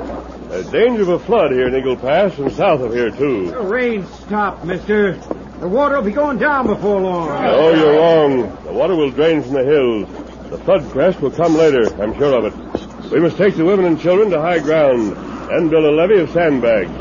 There's 0.49 0.69
danger 0.69 1.01
of 1.01 1.09
a 1.09 1.19
flood 1.19 1.51
here 1.51 1.67
in 1.67 1.75
Eagle 1.75 1.97
Pass 1.97 2.37
and 2.37 2.49
south 2.53 2.79
of 2.81 2.93
here, 2.93 3.11
too. 3.11 3.47
The 3.51 3.59
rain 3.61 4.05
stopped, 4.07 4.63
mister. 4.63 5.19
The 5.59 5.67
water 5.69 5.95
will 5.95 6.03
be 6.03 6.11
going 6.11 6.37
down 6.37 6.67
before 6.67 6.99
long. 6.99 7.29
Oh, 7.29 7.73
you're 7.73 7.97
wrong. 7.97 8.63
The 8.65 8.73
water 8.73 8.95
will 8.95 9.11
drain 9.11 9.41
from 9.41 9.53
the 9.53 9.63
hills. 9.63 10.09
The 10.49 10.57
flood 10.59 10.89
crest 10.91 11.21
will 11.21 11.31
come 11.31 11.55
later, 11.55 11.87
I'm 12.01 12.13
sure 12.17 12.37
of 12.37 12.45
it. 12.45 13.11
We 13.11 13.19
must 13.19 13.37
take 13.37 13.55
the 13.55 13.65
women 13.65 13.85
and 13.85 13.99
children 13.99 14.29
to 14.31 14.41
high 14.41 14.59
ground 14.59 15.15
and 15.51 15.69
build 15.69 15.85
a 15.85 15.91
levee 15.91 16.19
of 16.19 16.29
sandbags. 16.31 16.91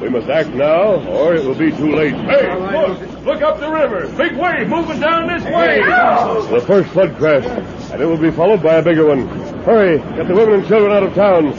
We 0.00 0.08
must 0.08 0.28
act 0.28 0.48
now, 0.50 1.06
or 1.08 1.34
it 1.34 1.44
will 1.44 1.54
be 1.54 1.70
too 1.70 1.94
late. 1.94 2.14
Hey, 2.14 2.54
look! 2.54 3.24
Look 3.24 3.42
up 3.42 3.60
the 3.60 3.70
river! 3.70 4.08
Big 4.16 4.34
wave 4.36 4.66
moving 4.68 4.98
down 4.98 5.28
this 5.28 5.44
way! 5.44 5.82
The 5.82 6.64
first 6.66 6.90
flood 6.90 7.14
crest, 7.16 7.48
and 7.92 8.00
it 8.00 8.06
will 8.06 8.16
be 8.16 8.30
followed 8.30 8.62
by 8.62 8.76
a 8.76 8.82
bigger 8.82 9.06
one. 9.06 9.28
Hurry, 9.64 9.98
get 9.98 10.26
the 10.26 10.34
women 10.34 10.60
and 10.60 10.66
children 10.66 10.90
out 10.90 11.02
of 11.02 11.14
town. 11.14 11.52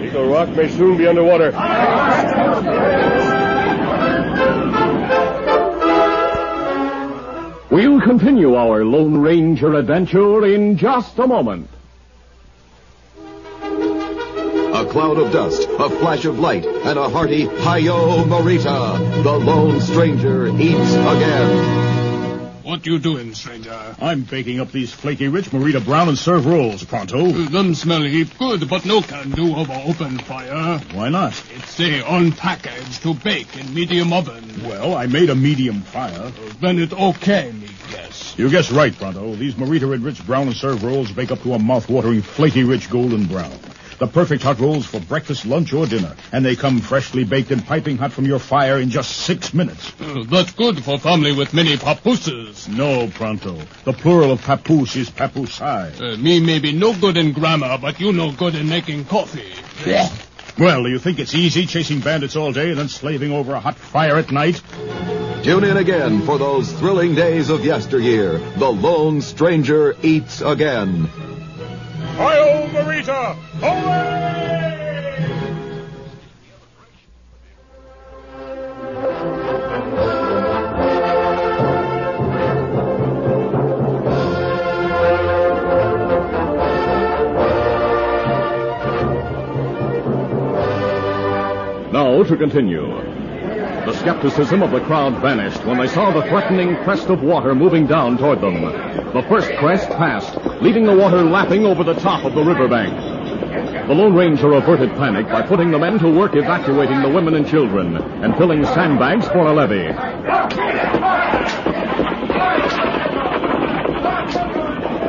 Eagle 0.00 0.28
Rock 0.28 0.48
may 0.50 0.68
soon 0.68 0.96
be 0.96 1.08
underwater. 1.08 1.50
We'll 7.70 8.00
continue 8.00 8.54
our 8.54 8.82
Lone 8.82 9.18
Ranger 9.18 9.74
adventure 9.74 10.46
in 10.46 10.78
just 10.78 11.18
a 11.18 11.26
moment. 11.26 11.68
A 13.62 14.86
cloud 14.86 15.18
of 15.18 15.32
dust, 15.32 15.68
a 15.68 15.90
flash 15.90 16.24
of 16.24 16.38
light, 16.38 16.64
and 16.64 16.98
a 16.98 17.10
hearty 17.10 17.44
Hi-Yo 17.44 18.24
Merita. 18.24 19.22
The 19.22 19.38
Lone 19.38 19.80
Stranger 19.82 20.48
eats 20.48 20.94
again. 20.94 21.97
What 22.68 22.84
you 22.84 22.98
doing, 22.98 23.32
stranger? 23.32 23.96
I'm 23.98 24.24
baking 24.24 24.60
up 24.60 24.70
these 24.70 24.92
flaky 24.92 25.28
rich 25.28 25.46
Merita 25.46 25.82
Brown 25.82 26.10
and 26.10 26.18
serve 26.18 26.44
rolls, 26.44 26.84
pronto. 26.84 27.30
Uh, 27.30 27.48
them 27.48 27.74
smell 27.74 28.02
heap 28.02 28.36
good, 28.38 28.68
but 28.68 28.84
no 28.84 29.00
can 29.00 29.30
do 29.30 29.56
over 29.56 29.72
open 29.86 30.18
fire. 30.18 30.78
Why 30.92 31.08
not? 31.08 31.32
It's 31.56 31.70
say 31.70 32.02
on 32.02 32.32
package 32.32 33.00
to 33.00 33.14
bake 33.14 33.56
in 33.56 33.72
medium 33.72 34.12
oven. 34.12 34.44
Well, 34.64 34.94
I 34.94 35.06
made 35.06 35.30
a 35.30 35.34
medium 35.34 35.80
fire. 35.80 36.12
Uh, 36.12 36.52
then 36.60 36.78
it 36.78 36.92
okay, 36.92 37.52
me 37.52 37.70
guess. 37.90 38.34
You 38.36 38.50
guess 38.50 38.70
right, 38.70 38.94
Pronto. 38.94 39.34
These 39.34 39.54
Merita 39.54 39.90
Red 39.90 40.02
Rich 40.02 40.26
Brown 40.26 40.48
and 40.48 40.54
Serve 40.54 40.84
rolls 40.84 41.10
bake 41.10 41.30
up 41.30 41.40
to 41.44 41.54
a 41.54 41.58
mouth-watering, 41.58 42.20
flaky 42.20 42.64
rich 42.64 42.90
golden 42.90 43.24
brown. 43.28 43.58
The 43.98 44.06
perfect 44.06 44.42
hot 44.44 44.60
rolls 44.60 44.86
for 44.86 45.00
breakfast, 45.00 45.44
lunch, 45.44 45.72
or 45.72 45.86
dinner. 45.86 46.14
And 46.32 46.44
they 46.44 46.54
come 46.54 46.80
freshly 46.80 47.24
baked 47.24 47.50
and 47.50 47.64
piping 47.66 47.98
hot 47.98 48.12
from 48.12 48.26
your 48.26 48.38
fire 48.38 48.78
in 48.78 48.90
just 48.90 49.10
six 49.16 49.52
minutes. 49.52 49.92
Uh, 50.00 50.24
that's 50.28 50.52
good 50.52 50.84
for 50.84 50.98
family 50.98 51.32
with 51.32 51.52
many 51.52 51.76
papooses. 51.76 52.68
No, 52.68 53.08
Pronto. 53.08 53.58
The 53.84 53.92
plural 53.92 54.30
of 54.30 54.42
papoose 54.42 54.94
is 54.96 55.10
papoosai. 55.10 56.00
Uh, 56.00 56.16
me 56.16 56.38
may 56.40 56.60
be 56.60 56.72
no 56.72 56.94
good 56.98 57.16
in 57.16 57.32
grammar, 57.32 57.76
but 57.80 57.98
you 57.98 58.12
no 58.12 58.30
good 58.30 58.54
in 58.54 58.68
making 58.68 59.06
coffee. 59.06 59.52
Well, 60.58 60.82
do 60.84 60.90
you 60.90 60.98
think 60.98 61.18
it's 61.18 61.34
easy 61.34 61.66
chasing 61.66 62.00
bandits 62.00 62.34
all 62.34 62.52
day 62.52 62.70
and 62.70 62.78
then 62.78 62.88
slaving 62.88 63.32
over 63.32 63.54
a 63.54 63.60
hot 63.60 63.76
fire 63.76 64.16
at 64.16 64.30
night? 64.32 64.60
Tune 65.44 65.62
in 65.64 65.76
again 65.76 66.22
for 66.22 66.36
those 66.36 66.72
thrilling 66.72 67.14
days 67.14 67.48
of 67.48 67.64
yesteryear. 67.64 68.38
The 68.58 68.68
Lone 68.70 69.20
Stranger 69.20 69.96
eats 70.02 70.40
again. 70.40 71.04
Hi-yo, 72.16 72.66
Now 91.90 92.22
to 92.24 92.36
continue. 92.36 93.17
Skepticism 94.00 94.62
of 94.62 94.70
the 94.70 94.80
crowd 94.80 95.20
vanished 95.20 95.64
when 95.64 95.76
they 95.76 95.88
saw 95.88 96.12
the 96.12 96.22
threatening 96.28 96.76
crest 96.84 97.08
of 97.10 97.20
water 97.20 97.52
moving 97.54 97.84
down 97.84 98.16
toward 98.16 98.40
them. 98.40 98.62
The 98.62 99.26
first 99.28 99.50
crest 99.58 99.88
passed, 99.90 100.38
leaving 100.62 100.84
the 100.84 100.96
water 100.96 101.22
lapping 101.22 101.66
over 101.66 101.82
the 101.82 101.94
top 101.94 102.24
of 102.24 102.32
the 102.34 102.42
riverbank. 102.42 102.94
The 103.88 103.94
Lone 103.94 104.14
Ranger 104.14 104.52
averted 104.52 104.90
panic 104.96 105.26
by 105.26 105.42
putting 105.42 105.72
the 105.72 105.78
men 105.78 105.98
to 105.98 106.08
work 106.08 106.36
evacuating 106.36 107.02
the 107.02 107.08
women 107.08 107.34
and 107.34 107.46
children 107.46 107.96
and 107.96 108.36
filling 108.36 108.64
sandbags 108.66 109.26
for 109.28 109.46
a 109.46 109.52
levee. 109.52 109.88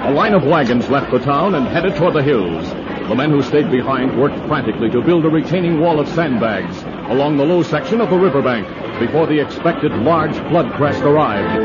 A 0.07 0.11
line 0.11 0.33
of 0.33 0.43
wagons 0.45 0.89
left 0.89 1.11
the 1.11 1.19
town 1.19 1.53
and 1.53 1.67
headed 1.67 1.95
toward 1.95 2.15
the 2.15 2.23
hills. 2.23 2.67
The 3.07 3.15
men 3.15 3.29
who 3.29 3.43
stayed 3.43 3.69
behind 3.69 4.19
worked 4.19 4.39
frantically 4.47 4.89
to 4.91 5.01
build 5.01 5.25
a 5.25 5.29
retaining 5.29 5.79
wall 5.79 5.99
of 5.99 6.07
sandbags 6.09 6.83
along 7.09 7.37
the 7.37 7.45
low 7.45 7.63
section 7.63 8.01
of 8.01 8.09
the 8.09 8.17
riverbank 8.17 8.67
before 8.99 9.27
the 9.27 9.39
expected 9.39 9.91
large 9.93 10.35
flood 10.49 10.71
crest 10.73 11.01
arrived. 11.01 11.63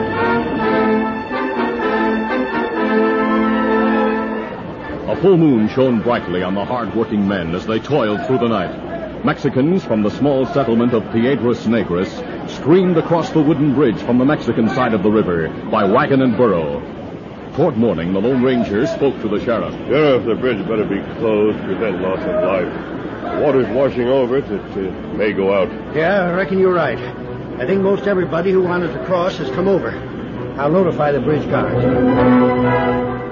A 5.10 5.16
full 5.20 5.36
moon 5.36 5.68
shone 5.68 6.00
brightly 6.00 6.42
on 6.42 6.54
the 6.54 6.64
hard-working 6.64 7.26
men 7.26 7.54
as 7.54 7.66
they 7.66 7.78
toiled 7.78 8.26
through 8.26 8.38
the 8.38 8.48
night. 8.48 9.24
Mexicans 9.24 9.84
from 9.84 10.02
the 10.02 10.10
small 10.10 10.46
settlement 10.46 10.92
of 10.92 11.02
Piedras 11.12 11.66
Negras 11.66 12.10
streamed 12.48 12.96
across 12.98 13.30
the 13.30 13.40
wooden 13.40 13.74
bridge 13.74 13.98
from 14.02 14.18
the 14.18 14.24
Mexican 14.24 14.68
side 14.68 14.92
of 14.92 15.02
the 15.02 15.10
river 15.10 15.48
by 15.70 15.84
wagon 15.84 16.20
and 16.22 16.36
burro. 16.36 16.80
Toward 17.54 17.76
morning, 17.76 18.12
the 18.12 18.20
Lone 18.20 18.42
Ranger 18.42 18.86
spoke 18.86 19.18
to 19.22 19.28
the 19.28 19.42
sheriff. 19.44 19.72
Sheriff, 19.86 20.26
the 20.26 20.34
bridge 20.34 20.66
better 20.66 20.84
be 20.84 21.00
closed 21.18 21.56
to 21.58 21.64
prevent 21.64 22.02
loss 22.02 22.18
of 22.18 22.44
life. 22.44 23.34
The 23.34 23.40
water's 23.40 23.68
washing 23.68 24.08
over 24.08 24.38
it. 24.38 24.44
It 24.50 24.60
uh, 24.60 25.14
may 25.14 25.32
go 25.32 25.54
out. 25.54 25.70
Yeah, 25.96 26.24
I 26.24 26.32
reckon 26.32 26.58
you're 26.58 26.74
right. 26.74 26.98
I 27.58 27.66
think 27.66 27.82
most 27.82 28.06
everybody 28.08 28.50
who 28.50 28.62
wanted 28.62 28.92
to 28.92 29.04
cross 29.04 29.36
has 29.38 29.48
come 29.50 29.68
over. 29.68 29.90
I'll 30.58 30.70
notify 30.70 31.12
the 31.12 31.20
bridge 31.20 31.48
guards. 31.48 31.84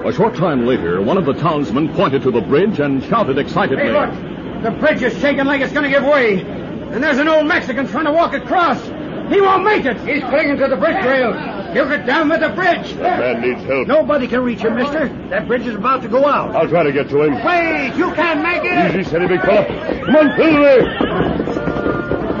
A 0.05 0.13
short 0.13 0.35
time 0.35 0.65
later, 0.65 1.01
one 1.01 1.17
of 1.17 1.25
the 1.25 1.33
townsmen 1.33 1.93
pointed 1.93 2.21
to 2.23 2.31
the 2.31 2.41
bridge 2.41 2.79
and 2.79 3.03
shouted 3.03 3.37
excitedly. 3.37 3.83
Hey, 3.83 3.91
look! 3.91 4.63
The 4.63 4.71
bridge 4.71 5.01
is 5.01 5.19
shaking 5.19 5.45
like 5.45 5.61
it's 5.61 5.73
going 5.73 5.83
to 5.83 5.89
give 5.89 6.03
way. 6.03 6.39
And 6.41 7.03
there's 7.03 7.17
an 7.17 7.27
old 7.27 7.47
Mexican 7.47 7.85
trying 7.87 8.05
to 8.05 8.13
walk 8.13 8.33
across. 8.33 8.81
He 9.29 9.41
won't 9.41 9.63
make 9.63 9.85
it. 9.85 9.97
He's 10.07 10.23
clinging 10.23 10.57
to 10.57 10.67
the 10.67 10.77
bridge 10.77 11.03
rail. 11.05 11.33
He'll 11.73 11.89
get 11.89 12.05
down 12.05 12.29
with 12.29 12.39
the 12.39 12.49
bridge. 12.49 12.93
That 12.95 13.19
man 13.19 13.41
needs 13.41 13.63
help. 13.63 13.87
Nobody 13.87 14.27
can 14.27 14.41
reach 14.41 14.59
him, 14.59 14.75
mister. 14.75 15.07
That 15.29 15.47
bridge 15.47 15.65
is 15.65 15.75
about 15.75 16.01
to 16.03 16.07
go 16.07 16.25
out. 16.25 16.55
I'll 16.55 16.69
try 16.69 16.83
to 16.83 16.91
get 16.91 17.09
to 17.09 17.23
him. 17.23 17.33
Wait, 17.43 17.93
you 17.97 18.11
can't 18.13 18.41
make 18.41 18.63
it. 18.63 18.95
Easy, 18.95 19.09
steady, 19.09 19.27
big 19.27 19.41
fella. 19.41 19.65
Come 20.05 20.15
on, 20.15 20.35
Silver! 20.37 21.72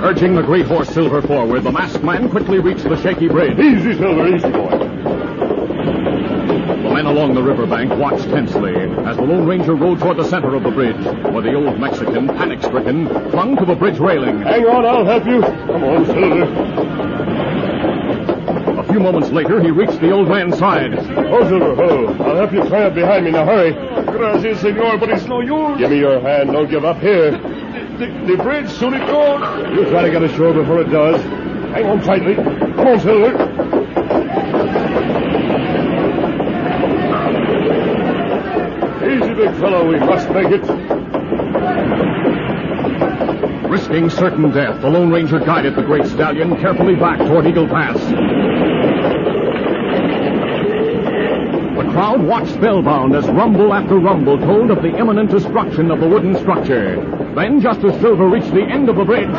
Urging 0.03 0.35
the 0.35 0.41
great 0.41 0.65
horse 0.65 0.89
Silver 0.89 1.21
forward, 1.21 1.63
the 1.63 1.71
masked 1.71 2.03
man 2.03 2.29
quickly 2.29 2.59
reached 2.59 2.83
the 2.83 3.01
shaky 3.01 3.29
bridge. 3.29 3.57
Easy, 3.57 3.95
Silver, 3.95 4.27
easy, 4.35 4.51
boy. 4.51 4.71
The 6.83 6.89
men 6.93 7.05
along 7.05 7.35
the 7.35 7.41
riverbank 7.41 7.89
watched 7.97 8.25
tensely 8.25 8.75
as 8.75 9.15
the 9.15 9.23
Lone 9.23 9.47
Ranger 9.47 9.75
rode 9.75 9.99
toward 10.01 10.17
the 10.17 10.25
center 10.25 10.55
of 10.55 10.63
the 10.63 10.71
bridge, 10.71 11.01
where 11.31 11.41
the 11.41 11.53
old 11.53 11.79
Mexican, 11.79 12.27
panic-stricken, 12.27 13.07
clung 13.31 13.55
to 13.55 13.63
the 13.63 13.75
bridge 13.75 13.97
railing. 13.97 14.41
Hang 14.41 14.65
on, 14.65 14.85
I'll 14.85 15.05
help 15.05 15.25
you. 15.25 15.39
Come 15.39 15.83
on, 15.85 16.05
Silver. 16.05 16.43
A 18.79 18.83
few 18.83 18.99
moments 18.99 19.29
later, 19.29 19.61
he 19.61 19.71
reached 19.71 20.01
the 20.01 20.11
old 20.11 20.27
man's 20.27 20.57
side. 20.59 20.95
Oh, 20.95 21.47
Silver, 21.47 21.81
oh. 21.81 22.07
I'll 22.25 22.35
help 22.35 22.51
you 22.51 22.61
climb 22.63 22.87
up 22.87 22.93
behind 22.93 23.23
me. 23.23 23.31
Now, 23.31 23.45
hurry. 23.45 23.73
Oh, 23.73 24.03
gracias, 24.03 24.59
senor, 24.59 24.97
but 24.97 25.09
it's 25.09 25.23
no 25.27 25.39
use. 25.39 25.79
Give 25.79 25.91
me 25.91 25.99
your 25.99 26.19
hand. 26.19 26.51
Don't 26.51 26.69
give 26.69 26.83
up. 26.83 26.99
Here. 26.99 27.39
The, 27.99 28.07
the 28.25 28.41
bridge 28.41 28.69
soon 28.69 28.95
it 28.95 29.05
goes. 29.05 29.41
You 29.77 29.85
try 29.91 30.01
to 30.01 30.09
get 30.09 30.23
ashore 30.23 30.51
before 30.51 30.81
it 30.81 30.89
does. 30.89 31.21
Hang 31.73 31.85
on 31.85 32.01
tightly. 32.01 32.33
Come 32.33 32.87
on, 32.87 32.99
Silver. 32.99 33.33
Easy, 39.05 39.33
big 39.35 39.55
fellow. 39.59 39.87
We 39.87 39.99
must 39.99 40.27
make 40.31 40.47
it. 40.47 40.63
Risking 43.69 44.09
certain 44.09 44.51
death, 44.51 44.81
the 44.81 44.89
Lone 44.89 45.11
Ranger 45.11 45.39
guided 45.39 45.75
the 45.75 45.83
great 45.83 46.07
stallion 46.07 46.55
carefully 46.59 46.95
back 46.95 47.19
toward 47.19 47.45
Eagle 47.45 47.67
Pass. 47.67 47.99
The 51.77 51.91
crowd 51.91 52.23
watched 52.23 52.53
spellbound 52.53 53.15
as 53.15 53.27
rumble 53.27 53.71
after 53.71 53.99
rumble 53.99 54.39
told 54.39 54.71
of 54.71 54.81
the 54.81 54.97
imminent 54.97 55.29
destruction 55.29 55.91
of 55.91 55.99
the 55.99 56.07
wooden 56.07 56.35
structure. 56.37 57.12
Then, 57.35 57.61
just 57.61 57.79
as 57.83 57.99
Silver 57.99 58.27
reached 58.27 58.53
the 58.53 58.61
end 58.63 58.89
of 58.89 58.95
the 58.95 59.03
bridge, 59.05 59.29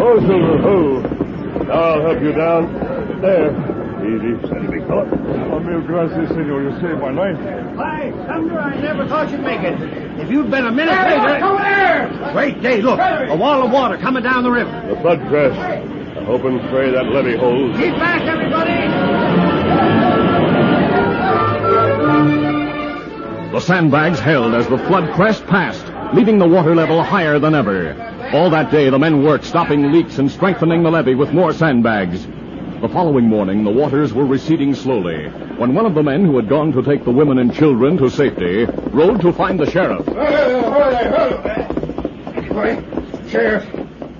Oh, 0.00 0.18
Silver, 0.20 0.58
oh. 0.66 1.00
Now 1.64 1.72
I'll 1.72 2.02
help 2.02 2.22
you 2.22 2.32
down. 2.32 3.20
There. 3.20 3.50
Easy, 4.08 4.38
steady, 4.46 4.66
big 4.68 4.86
fella. 4.86 5.04
Oh, 5.52 5.58
mil 5.60 5.80
gracias, 5.82 6.28
senor. 6.30 6.62
You 6.62 6.70
saved 6.80 7.00
my 7.00 7.10
life. 7.10 7.36
Why, 7.76 8.12
Thunder, 8.26 8.58
I 8.58 8.80
never 8.80 9.06
thought 9.08 9.30
you'd 9.30 9.40
make 9.42 9.60
it. 9.60 9.76
If 10.20 10.30
you'd 10.30 10.50
been 10.50 10.66
a 10.66 10.70
minute 10.72 10.94
Hey, 10.94 11.18
later... 11.20 11.44
over 11.44 11.62
there! 11.62 12.30
Great 12.32 12.62
day, 12.62 12.80
look. 12.80 12.98
A 13.00 13.36
wall 13.36 13.62
of 13.64 13.70
water 13.72 13.98
coming 13.98 14.22
down 14.22 14.44
the 14.44 14.50
river. 14.50 14.70
The 14.88 15.00
flood 15.00 15.20
crest. 15.28 15.58
I 15.58 16.24
hope 16.24 16.44
and 16.44 16.60
pray 16.70 16.90
that 16.92 17.04
levee 17.06 17.36
holds. 17.36 17.76
Keep 17.78 17.94
back, 17.96 18.22
everybody! 18.22 18.87
The 23.58 23.64
sandbags 23.64 24.20
held 24.20 24.54
as 24.54 24.68
the 24.68 24.78
flood 24.78 25.12
crest 25.14 25.44
passed, 25.48 25.84
leaving 26.14 26.38
the 26.38 26.46
water 26.46 26.76
level 26.76 27.02
higher 27.02 27.40
than 27.40 27.56
ever. 27.56 27.90
All 28.32 28.50
that 28.50 28.70
day, 28.70 28.88
the 28.88 29.00
men 29.00 29.24
worked 29.24 29.44
stopping 29.44 29.90
leaks 29.90 30.18
and 30.18 30.30
strengthening 30.30 30.84
the 30.84 30.90
levee 30.92 31.16
with 31.16 31.32
more 31.32 31.52
sandbags. 31.52 32.24
The 32.80 32.88
following 32.88 33.26
morning, 33.26 33.64
the 33.64 33.70
waters 33.72 34.12
were 34.12 34.24
receding 34.24 34.76
slowly 34.76 35.26
when 35.56 35.74
one 35.74 35.86
of 35.86 35.96
the 35.96 36.04
men 36.04 36.24
who 36.24 36.36
had 36.36 36.48
gone 36.48 36.70
to 36.70 36.84
take 36.84 37.02
the 37.02 37.10
women 37.10 37.38
and 37.38 37.52
children 37.52 37.96
to 37.96 38.08
safety 38.08 38.64
rode 38.92 39.20
to 39.22 39.32
find 39.32 39.58
the 39.58 39.68
sheriff. 39.68 40.06
Boy, 42.46 42.80
Sheriff, 43.28 43.66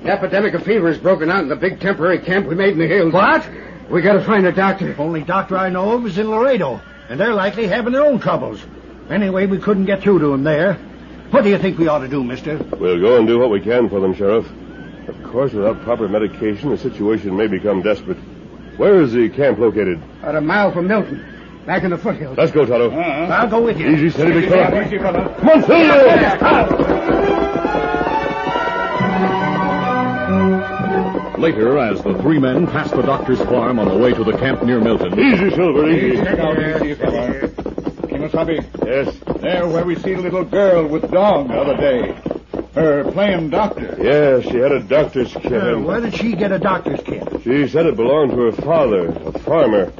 the 0.02 0.10
epidemic 0.10 0.54
of 0.54 0.64
fever 0.64 0.88
has 0.88 0.98
broken 0.98 1.30
out 1.30 1.44
in 1.44 1.48
the 1.48 1.54
big 1.54 1.78
temporary 1.78 2.18
camp 2.18 2.48
we 2.48 2.56
made 2.56 2.72
in 2.72 2.80
the 2.80 2.88
hills. 2.88 3.12
What? 3.12 3.48
We 3.88 4.02
gotta 4.02 4.24
find 4.24 4.48
a 4.48 4.52
doctor. 4.52 4.96
Only 4.98 5.22
doctor 5.22 5.56
I 5.56 5.68
know 5.68 5.92
of 5.92 6.04
is 6.06 6.18
in 6.18 6.28
Laredo, 6.28 6.80
and 7.08 7.20
they're 7.20 7.34
likely 7.34 7.68
having 7.68 7.92
their 7.92 8.04
own 8.04 8.18
troubles. 8.18 8.60
Anyway, 9.10 9.46
we 9.46 9.58
couldn't 9.58 9.86
get 9.86 10.02
through 10.02 10.18
to 10.20 10.32
him 10.34 10.44
there. 10.44 10.74
What 11.30 11.44
do 11.44 11.50
you 11.50 11.58
think 11.58 11.78
we 11.78 11.88
ought 11.88 12.00
to 12.00 12.08
do, 12.08 12.22
mister? 12.24 12.56
We'll 12.78 13.00
go 13.00 13.16
and 13.18 13.26
do 13.26 13.38
what 13.38 13.50
we 13.50 13.60
can 13.60 13.88
for 13.88 14.00
them, 14.00 14.14
Sheriff. 14.14 14.46
Of 15.08 15.22
course, 15.24 15.52
without 15.52 15.82
proper 15.82 16.08
medication, 16.08 16.70
the 16.70 16.78
situation 16.78 17.36
may 17.36 17.46
become 17.46 17.80
desperate. 17.82 18.18
Where 18.76 19.00
is 19.02 19.12
the 19.12 19.28
camp 19.30 19.58
located? 19.58 20.00
About 20.20 20.36
a 20.36 20.40
mile 20.40 20.70
from 20.72 20.86
Milton, 20.86 21.24
back 21.66 21.82
in 21.84 21.90
the 21.90 21.98
foothills. 21.98 22.36
Let's 22.36 22.52
go, 22.52 22.64
Tonto. 22.66 22.90
Uh-huh. 22.90 23.32
I'll 23.32 23.48
go 23.48 23.62
with 23.62 23.78
you. 23.78 23.88
Easy, 23.88 24.10
steady, 24.10 24.32
big 24.32 24.48
fella. 24.50 24.84
Easy, 24.86 24.98
fella. 24.98 25.34
Come 25.38 25.48
on, 25.48 25.62
Silver! 25.64 26.98
Later, 31.38 31.78
as 31.78 32.02
the 32.02 32.14
three 32.20 32.38
men 32.38 32.66
passed 32.66 32.94
the 32.94 33.02
doctor's 33.02 33.40
farm 33.42 33.78
on 33.78 33.88
the 33.88 33.96
way 33.96 34.12
to 34.12 34.24
the 34.24 34.36
camp 34.38 34.62
near 34.64 34.80
Milton, 34.80 35.18
Easy, 35.18 35.50
Silver, 35.50 35.88
easy. 35.88 36.16
Easy, 36.18 36.94
fella. 36.94 37.67
Kimasabi, 38.18 38.84
Yes, 38.84 39.40
there 39.40 39.68
where 39.68 39.84
we 39.84 39.94
see 39.94 40.14
the 40.14 40.22
little 40.22 40.44
girl 40.44 40.86
with 40.88 41.08
dog 41.10 41.48
the 41.48 41.54
other 41.54 41.76
day. 41.76 42.20
Her 42.74 43.10
playing 43.12 43.50
doctor. 43.50 43.96
yes, 44.00 44.42
she 44.44 44.56
had 44.56 44.72
a 44.72 44.80
doctor's 44.80 45.32
kit. 45.32 45.52
Uh, 45.52 45.78
where 45.78 46.00
did 46.00 46.14
she 46.14 46.34
get 46.34 46.50
a 46.50 46.58
doctor's 46.58 47.00
kit? 47.02 47.22
She 47.44 47.68
said 47.68 47.86
it 47.86 47.96
belonged 47.96 48.32
to 48.32 48.38
her 48.38 48.52
father, 48.52 49.06
a 49.08 49.38
farmer. 49.40 49.92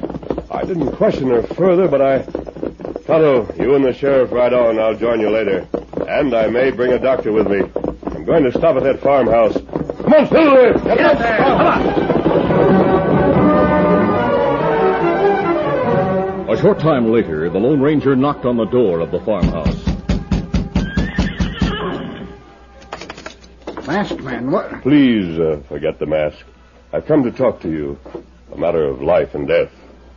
I 0.51 0.63
didn't 0.65 0.91
question 0.93 1.29
her 1.29 1.43
further, 1.43 1.87
but 1.87 2.01
I... 2.01 2.23
Tonto, 3.05 3.53
you 3.57 3.75
and 3.75 3.85
the 3.85 3.93
sheriff 3.93 4.31
ride 4.31 4.53
on. 4.53 4.79
I'll 4.79 4.95
join 4.95 5.19
you 5.19 5.29
later. 5.29 5.67
And 6.07 6.33
I 6.33 6.47
may 6.47 6.71
bring 6.71 6.91
a 6.91 6.99
doctor 6.99 7.31
with 7.31 7.47
me. 7.47 7.61
I'm 8.05 8.25
going 8.25 8.43
to 8.43 8.51
stop 8.51 8.75
at 8.75 8.83
that 8.83 9.01
farmhouse. 9.01 9.53
Come 9.53 10.13
on, 10.13 10.27
Silver! 10.27 10.73
Get 10.73 10.99
up 10.99 11.17
there! 11.17 11.37
Come 11.37 11.61
on! 11.61 12.08
Short 16.59 16.79
time 16.79 17.09
later, 17.09 17.49
the 17.49 17.57
Lone 17.57 17.79
Ranger 17.79 18.15
knocked 18.15 18.45
on 18.45 18.57
the 18.57 18.65
door 18.65 18.99
of 18.99 19.11
the 19.11 19.19
farmhouse. 19.21 19.85
Masked 23.87 24.19
man, 24.19 24.51
what? 24.51 24.81
Please 24.81 25.39
uh, 25.39 25.61
forget 25.67 25.99
the 25.99 26.05
mask. 26.05 26.45
I've 26.91 27.05
come 27.05 27.23
to 27.23 27.31
talk 27.31 27.61
to 27.61 27.69
you. 27.69 27.97
A 28.51 28.57
matter 28.57 28.83
of 28.83 29.01
life 29.01 29.35
and 29.35 29.47
death. 29.47 29.71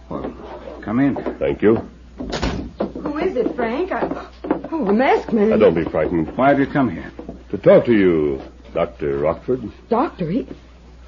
Well, 0.08 0.34
come 0.82 1.00
in. 1.00 1.14
Thank 1.38 1.62
you. 1.62 1.76
Who 2.16 3.18
is 3.18 3.36
it, 3.36 3.54
Frank? 3.54 3.92
I... 3.92 4.28
Oh, 4.70 4.86
a 4.86 4.92
masked 4.92 5.32
man. 5.32 5.50
Now, 5.50 5.56
don't 5.58 5.74
be 5.74 5.84
frightened. 5.84 6.36
Why 6.36 6.48
have 6.48 6.58
you 6.58 6.66
come 6.66 6.90
here? 6.90 7.10
To 7.50 7.58
talk 7.58 7.84
to 7.84 7.92
you, 7.92 8.42
Dr. 8.74 9.18
Rockford. 9.18 9.70
Doctor, 9.88 10.28
he... 10.28 10.48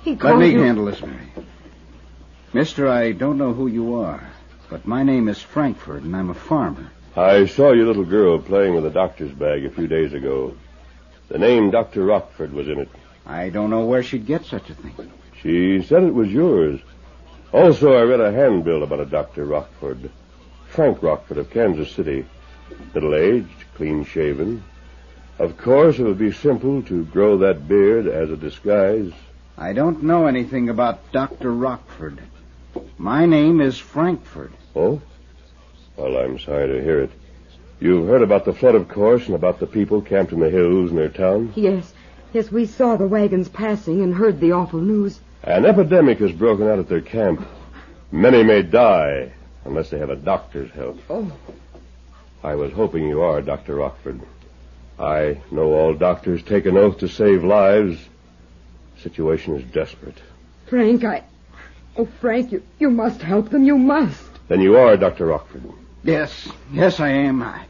He 0.02 0.16
called 0.16 0.38
Let 0.38 0.46
me 0.46 0.52
you... 0.52 0.60
handle 0.60 0.84
this, 0.84 1.00
Mary. 1.00 1.28
Mister, 2.52 2.88
I 2.88 3.12
don't 3.12 3.36
know 3.36 3.52
who 3.52 3.66
you 3.66 3.96
are, 3.96 4.26
but 4.68 4.86
my 4.86 5.02
name 5.02 5.28
is 5.28 5.40
Frankfurt, 5.40 6.02
and 6.02 6.16
I'm 6.16 6.30
a 6.30 6.34
farmer. 6.34 6.90
I 7.16 7.46
saw 7.46 7.72
your 7.72 7.86
little 7.86 8.04
girl 8.04 8.38
playing 8.38 8.74
with 8.74 8.86
a 8.86 8.90
doctor's 8.90 9.32
bag 9.32 9.64
a 9.64 9.70
few 9.70 9.86
days 9.86 10.12
ago. 10.12 10.56
The 11.28 11.38
name 11.38 11.70
Dr. 11.70 12.04
Rockford 12.04 12.52
was 12.52 12.68
in 12.68 12.78
it. 12.80 12.88
I 13.26 13.50
don't 13.50 13.70
know 13.70 13.86
where 13.86 14.02
she'd 14.02 14.26
get 14.26 14.44
such 14.44 14.68
a 14.70 14.74
thing. 14.74 15.12
She 15.40 15.82
said 15.82 16.02
it 16.02 16.14
was 16.14 16.28
yours. 16.28 16.80
Also, 17.52 17.94
I 17.94 18.02
read 18.02 18.20
a 18.20 18.32
handbill 18.32 18.82
about 18.82 19.00
a 19.00 19.06
Dr. 19.06 19.44
Rockford. 19.44 20.10
Frank 20.68 21.02
Rockford 21.02 21.38
of 21.38 21.50
Kansas 21.50 21.92
City. 21.92 22.26
Middle 22.94 23.14
aged, 23.14 23.64
clean 23.76 24.04
shaven. 24.04 24.64
Of 25.38 25.56
course, 25.56 25.98
it 25.98 26.02
would 26.02 26.18
be 26.18 26.32
simple 26.32 26.82
to 26.82 27.04
grow 27.04 27.38
that 27.38 27.68
beard 27.68 28.06
as 28.06 28.30
a 28.30 28.36
disguise. 28.36 29.12
I 29.56 29.72
don't 29.72 30.02
know 30.02 30.26
anything 30.26 30.68
about 30.68 31.12
Dr. 31.12 31.52
Rockford. 31.52 32.20
My 32.98 33.26
name 33.26 33.60
is 33.60 33.78
Frankfurt. 33.78 34.52
Oh? 34.76 35.00
Well, 35.96 36.16
I'm 36.16 36.38
sorry 36.38 36.68
to 36.68 36.82
hear 36.82 37.00
it. 37.00 37.10
You've 37.80 38.06
heard 38.06 38.22
about 38.22 38.44
the 38.44 38.52
flood, 38.52 38.76
of 38.76 38.88
course, 38.88 39.26
and 39.26 39.34
about 39.34 39.58
the 39.58 39.66
people 39.66 40.00
camped 40.00 40.32
in 40.32 40.40
the 40.40 40.50
hills 40.50 40.92
near 40.92 41.08
town. 41.08 41.52
Yes, 41.56 41.92
yes, 42.32 42.52
we 42.52 42.66
saw 42.66 42.96
the 42.96 43.06
wagons 43.06 43.48
passing 43.48 44.00
and 44.00 44.14
heard 44.14 44.40
the 44.40 44.52
awful 44.52 44.80
news. 44.80 45.20
An 45.42 45.66
epidemic 45.66 46.18
has 46.20 46.32
broken 46.32 46.68
out 46.68 46.78
at 46.78 46.88
their 46.88 47.00
camp. 47.00 47.46
Many 48.12 48.42
may 48.42 48.62
die 48.62 49.32
unless 49.64 49.90
they 49.90 49.98
have 49.98 50.10
a 50.10 50.16
doctor's 50.16 50.70
help. 50.70 51.00
Oh. 51.10 51.32
I 52.42 52.54
was 52.54 52.72
hoping 52.72 53.08
you 53.08 53.22
are, 53.22 53.42
Dr. 53.42 53.76
Rockford. 53.76 54.20
I 54.98 55.40
know 55.50 55.72
all 55.72 55.94
doctors 55.94 56.42
take 56.42 56.66
an 56.66 56.76
oath 56.76 56.98
to 56.98 57.08
save 57.08 57.42
lives. 57.42 57.98
Situation 58.98 59.56
is 59.56 59.64
desperate. 59.72 60.16
Frank, 60.66 61.04
I... 61.04 61.24
Oh, 61.96 62.08
Frank, 62.20 62.50
you, 62.50 62.62
you 62.78 62.90
must 62.90 63.22
help 63.22 63.50
them. 63.50 63.64
You 63.64 63.78
must. 63.78 64.22
Then 64.48 64.60
you 64.60 64.76
are 64.76 64.96
Dr. 64.96 65.26
Rockford. 65.26 65.62
Yes, 66.02 66.48
yes, 66.72 67.00
I 67.00 67.08
am. 67.08 67.42
I, 67.42 67.64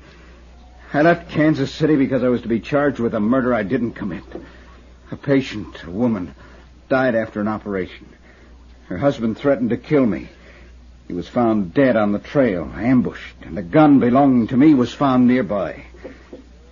I 0.92 1.02
left 1.02 1.30
Kansas 1.30 1.72
City 1.72 1.96
because 1.96 2.24
I 2.24 2.28
was 2.28 2.42
to 2.42 2.48
be 2.48 2.60
charged 2.60 3.00
with 3.00 3.14
a 3.14 3.20
murder 3.20 3.54
I 3.54 3.62
didn't 3.62 3.92
commit. 3.92 4.24
A 5.10 5.16
patient, 5.16 5.84
a 5.84 5.90
woman, 5.90 6.34
died 6.88 7.14
after 7.14 7.40
an 7.40 7.48
operation. 7.48 8.08
Her 8.86 8.98
husband 8.98 9.36
threatened 9.36 9.70
to 9.70 9.76
kill 9.76 10.06
me. 10.06 10.28
He 11.06 11.12
was 11.12 11.28
found 11.28 11.74
dead 11.74 11.96
on 11.96 12.12
the 12.12 12.18
trail, 12.18 12.70
ambushed, 12.74 13.36
and 13.42 13.58
a 13.58 13.62
gun 13.62 14.00
belonging 14.00 14.48
to 14.48 14.56
me 14.56 14.74
was 14.74 14.92
found 14.92 15.28
nearby. 15.28 15.84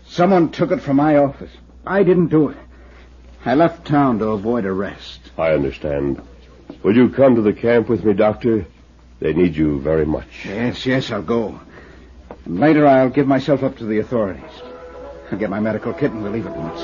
Someone 0.06 0.50
took 0.50 0.70
it 0.70 0.80
from 0.80 0.96
my 0.96 1.16
office. 1.16 1.52
I 1.86 2.02
didn't 2.02 2.28
do 2.28 2.48
it. 2.48 2.56
I 3.44 3.54
left 3.54 3.86
town 3.86 4.18
to 4.20 4.28
avoid 4.28 4.64
arrest. 4.64 5.20
I 5.36 5.52
understand. 5.52 6.22
Will 6.82 6.96
you 6.96 7.10
come 7.10 7.36
to 7.36 7.42
the 7.42 7.52
camp 7.52 7.88
with 7.88 8.04
me, 8.04 8.12
Doctor? 8.12 8.66
They 9.20 9.32
need 9.32 9.54
you 9.56 9.80
very 9.80 10.04
much. 10.04 10.26
Yes, 10.44 10.84
yes, 10.84 11.10
I'll 11.12 11.22
go. 11.22 11.60
And 12.44 12.58
later 12.58 12.86
I'll 12.86 13.08
give 13.10 13.28
myself 13.28 13.62
up 13.62 13.78
to 13.78 13.84
the 13.84 14.00
authorities. 14.00 14.50
I'll 15.30 15.38
get 15.38 15.48
my 15.48 15.60
medical 15.60 15.92
kit 15.92 16.10
and 16.10 16.22
we'll 16.22 16.32
leave 16.32 16.46
at 16.46 16.56
once. 16.56 16.80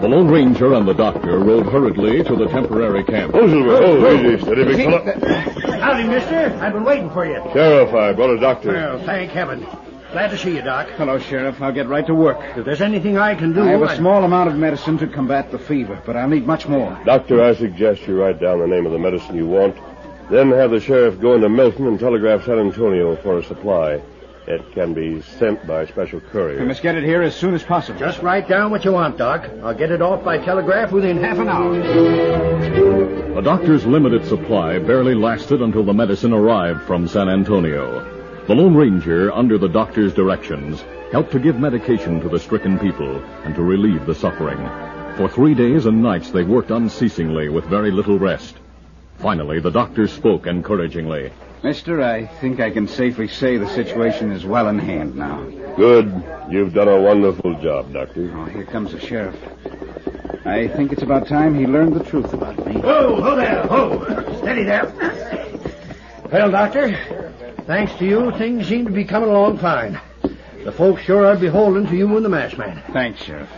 The 0.00 0.08
Lone 0.08 0.28
Ranger 0.28 0.74
and 0.74 0.86
the 0.86 0.92
doctor 0.94 1.38
rode 1.38 1.66
hurriedly 1.66 2.22
to 2.22 2.36
the 2.36 2.46
temporary 2.46 3.02
camp. 3.02 3.32
Oh, 3.34 3.48
Silver. 3.48 3.76
Oh, 3.82 4.14
easy. 4.14 4.40
Steady, 4.44 4.64
big 4.64 4.76
fella. 4.84 5.80
Howdy, 5.80 6.04
mister. 6.04 6.56
I've 6.62 6.74
been 6.74 6.84
waiting 6.84 7.10
for 7.10 7.26
you. 7.26 7.42
Sheriff, 7.52 7.92
I 7.92 8.12
brought 8.12 8.30
a 8.30 8.38
doctor. 8.38 8.72
Well, 8.72 9.04
thank 9.04 9.32
heaven. 9.32 9.66
Glad 10.12 10.30
to 10.30 10.38
see 10.38 10.54
you, 10.54 10.62
Doc. 10.62 10.88
Hello, 10.96 11.18
Sheriff. 11.18 11.60
I'll 11.60 11.72
get 11.72 11.88
right 11.88 12.06
to 12.06 12.14
work. 12.14 12.38
If 12.56 12.64
there's 12.64 12.80
anything 12.80 13.18
I 13.18 13.34
can 13.34 13.52
do... 13.52 13.62
I 13.62 13.72
have 13.72 13.82
a 13.82 13.86
I- 13.86 13.96
small 13.96 14.24
amount 14.24 14.48
of 14.48 14.56
medicine 14.56 14.96
to 14.98 15.06
combat 15.06 15.50
the 15.50 15.58
fever, 15.58 16.00
but 16.06 16.16
I'll 16.16 16.28
need 16.28 16.46
much 16.46 16.66
more. 16.68 16.98
Doctor, 17.04 17.42
I 17.42 17.54
suggest 17.54 18.06
you 18.06 18.20
write 18.20 18.40
down 18.40 18.60
the 18.60 18.66
name 18.66 18.86
of 18.86 18.92
the 18.92 18.98
medicine 18.98 19.36
you 19.36 19.46
want. 19.46 19.76
Then 20.30 20.50
have 20.52 20.70
the 20.70 20.80
sheriff 20.80 21.20
go 21.20 21.34
into 21.34 21.48
Milton 21.48 21.86
and 21.86 21.98
telegraph 22.00 22.44
San 22.46 22.58
Antonio 22.58 23.16
for 23.16 23.38
a 23.38 23.44
supply. 23.44 24.00
It 24.46 24.72
can 24.72 24.94
be 24.94 25.20
sent 25.22 25.66
by 25.66 25.86
special 25.86 26.20
courier. 26.20 26.60
We 26.60 26.66
must 26.66 26.82
get 26.82 26.94
it 26.94 27.02
here 27.02 27.22
as 27.22 27.34
soon 27.34 27.52
as 27.54 27.64
possible. 27.64 27.98
Just 27.98 28.22
write 28.22 28.48
down 28.48 28.70
what 28.70 28.84
you 28.84 28.92
want, 28.92 29.18
Doc. 29.18 29.48
I'll 29.62 29.74
get 29.74 29.90
it 29.90 30.00
off 30.00 30.24
by 30.24 30.38
telegraph 30.38 30.92
within 30.92 31.18
half 31.18 31.38
an 31.38 31.48
hour. 31.48 31.74
The 33.34 33.40
doctor's 33.42 33.84
limited 33.84 34.24
supply 34.24 34.78
barely 34.78 35.14
lasted 35.14 35.60
until 35.62 35.82
the 35.84 35.92
medicine 35.92 36.32
arrived 36.32 36.82
from 36.82 37.08
San 37.08 37.28
Antonio. 37.28 38.15
The 38.46 38.54
Lone 38.54 38.76
Ranger, 38.76 39.32
under 39.32 39.58
the 39.58 39.68
doctor's 39.68 40.14
directions, 40.14 40.80
helped 41.10 41.32
to 41.32 41.40
give 41.40 41.58
medication 41.58 42.20
to 42.20 42.28
the 42.28 42.38
stricken 42.38 42.78
people 42.78 43.16
and 43.44 43.56
to 43.56 43.62
relieve 43.62 44.06
the 44.06 44.14
suffering. 44.14 44.58
For 45.16 45.28
three 45.28 45.52
days 45.52 45.86
and 45.86 46.00
nights 46.00 46.30
they 46.30 46.44
worked 46.44 46.70
unceasingly 46.70 47.48
with 47.48 47.64
very 47.64 47.90
little 47.90 48.20
rest. 48.20 48.56
Finally, 49.18 49.58
the 49.58 49.72
doctor 49.72 50.06
spoke 50.06 50.46
encouragingly. 50.46 51.32
Mister, 51.64 52.00
I 52.00 52.26
think 52.26 52.60
I 52.60 52.70
can 52.70 52.86
safely 52.86 53.26
say 53.26 53.56
the 53.56 53.68
situation 53.68 54.30
is 54.30 54.44
well 54.44 54.68
in 54.68 54.78
hand 54.78 55.16
now. 55.16 55.42
Good. 55.76 56.22
You've 56.48 56.72
done 56.72 56.86
a 56.86 57.00
wonderful 57.00 57.60
job, 57.60 57.92
Doctor. 57.92 58.32
Oh, 58.32 58.44
here 58.44 58.64
comes 58.64 58.92
the 58.92 59.00
sheriff. 59.00 59.34
I 60.44 60.68
think 60.68 60.92
it's 60.92 61.02
about 61.02 61.26
time 61.26 61.58
he 61.58 61.66
learned 61.66 61.94
the 61.94 62.04
truth 62.04 62.32
about 62.32 62.64
me. 62.64 62.74
Whoa, 62.80 63.20
whoa 63.20 63.34
there, 63.34 63.66
whoa. 63.66 64.38
Steady 64.38 64.62
there. 64.62 64.92
Well, 66.30 66.52
Doctor, 66.52 67.25
thanks 67.66 67.92
to 67.94 68.04
you, 68.04 68.30
things 68.32 68.66
seem 68.66 68.86
to 68.86 68.92
be 68.92 69.04
coming 69.04 69.28
along 69.28 69.58
fine. 69.58 70.00
The 70.64 70.72
folks 70.72 71.02
sure 71.02 71.26
are 71.26 71.36
beholden 71.36 71.86
to 71.86 71.96
you 71.96 72.16
and 72.16 72.24
the 72.24 72.28
masked 72.28 72.58
man. 72.58 72.82
Thanks, 72.92 73.22
Sheriff. 73.22 73.48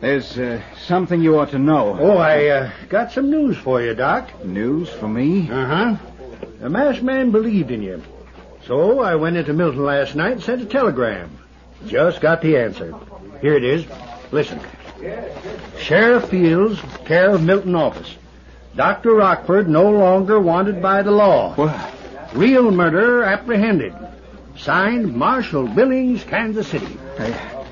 There's 0.00 0.38
uh, 0.38 0.62
something 0.86 1.20
you 1.20 1.38
ought 1.38 1.50
to 1.50 1.58
know. 1.58 1.98
Oh, 1.98 2.18
I 2.18 2.46
uh, 2.46 2.70
got 2.88 3.12
some 3.12 3.30
news 3.30 3.56
for 3.56 3.80
you, 3.80 3.94
Doc. 3.94 4.44
News 4.44 4.90
for 4.90 5.08
me? 5.08 5.50
Uh-huh. 5.50 5.96
The 6.60 6.68
masked 6.68 7.02
man 7.02 7.30
believed 7.30 7.70
in 7.70 7.82
you. 7.82 8.02
So 8.66 9.00
I 9.00 9.16
went 9.16 9.36
into 9.36 9.52
Milton 9.52 9.84
last 9.84 10.14
night 10.14 10.32
and 10.32 10.42
sent 10.42 10.62
a 10.62 10.66
telegram. 10.66 11.38
Just 11.86 12.20
got 12.20 12.42
the 12.42 12.58
answer. 12.58 12.94
Here 13.40 13.56
it 13.56 13.64
is. 13.64 13.86
Listen. 14.30 14.60
Sheriff 15.78 16.28
Fields, 16.28 16.80
care 17.04 17.30
of 17.30 17.42
Milton 17.42 17.74
office. 17.74 18.16
Dr. 18.76 19.14
Rockford 19.14 19.68
no 19.68 19.90
longer 19.90 20.40
wanted 20.40 20.80
by 20.80 21.02
the 21.02 21.10
law. 21.10 21.54
What? 21.54 21.94
Real 22.34 22.72
murderer 22.72 23.24
apprehended. 23.24 23.94
Signed 24.56 25.14
Marshal 25.14 25.68
Billings, 25.68 26.24
Kansas 26.24 26.66
City. 26.66 26.98
I, 27.18 27.64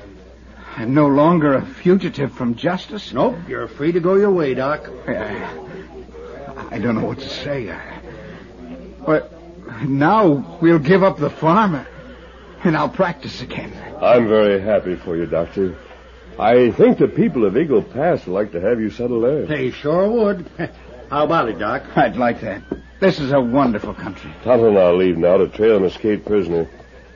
I'm 0.77 0.93
no 0.93 1.07
longer 1.07 1.55
a 1.55 1.65
fugitive 1.65 2.33
from 2.33 2.55
justice? 2.55 3.13
Nope, 3.13 3.35
you're 3.47 3.67
free 3.67 3.91
to 3.91 3.99
go 3.99 4.15
your 4.15 4.31
way, 4.31 4.53
Doc. 4.53 4.89
I, 5.07 5.67
I 6.71 6.79
don't 6.79 6.95
know 6.95 7.05
what 7.05 7.19
to 7.19 7.29
say. 7.29 7.77
But 9.05 9.31
now 9.83 10.57
we'll 10.61 10.79
give 10.79 11.03
up 11.03 11.17
the 11.17 11.29
farm 11.29 11.85
and 12.63 12.77
I'll 12.77 12.89
practice 12.89 13.41
again. 13.41 13.73
I'm 14.01 14.27
very 14.29 14.61
happy 14.61 14.95
for 14.95 15.17
you, 15.17 15.25
Doctor. 15.25 15.77
I 16.39 16.71
think 16.71 16.97
the 16.97 17.07
people 17.09 17.45
of 17.45 17.57
Eagle 17.57 17.83
Pass 17.83 18.25
would 18.25 18.33
like 18.33 18.53
to 18.53 18.61
have 18.61 18.79
you 18.79 18.89
settle 18.89 19.21
there. 19.21 19.45
They 19.45 19.71
sure 19.71 20.09
would. 20.09 20.49
How 21.09 21.25
about 21.25 21.49
it, 21.49 21.59
Doc? 21.59 21.83
I'd 21.95 22.15
like 22.15 22.41
that. 22.41 22.63
This 22.99 23.19
is 23.19 23.31
a 23.31 23.41
wonderful 23.41 23.93
country. 23.93 24.31
Tonto 24.43 24.69
and 24.69 24.77
I'll 24.77 24.95
leave 24.95 25.17
now 25.17 25.37
to 25.37 25.47
trail 25.47 25.77
an 25.77 25.85
escaped 25.85 26.25
prisoner. 26.25 26.67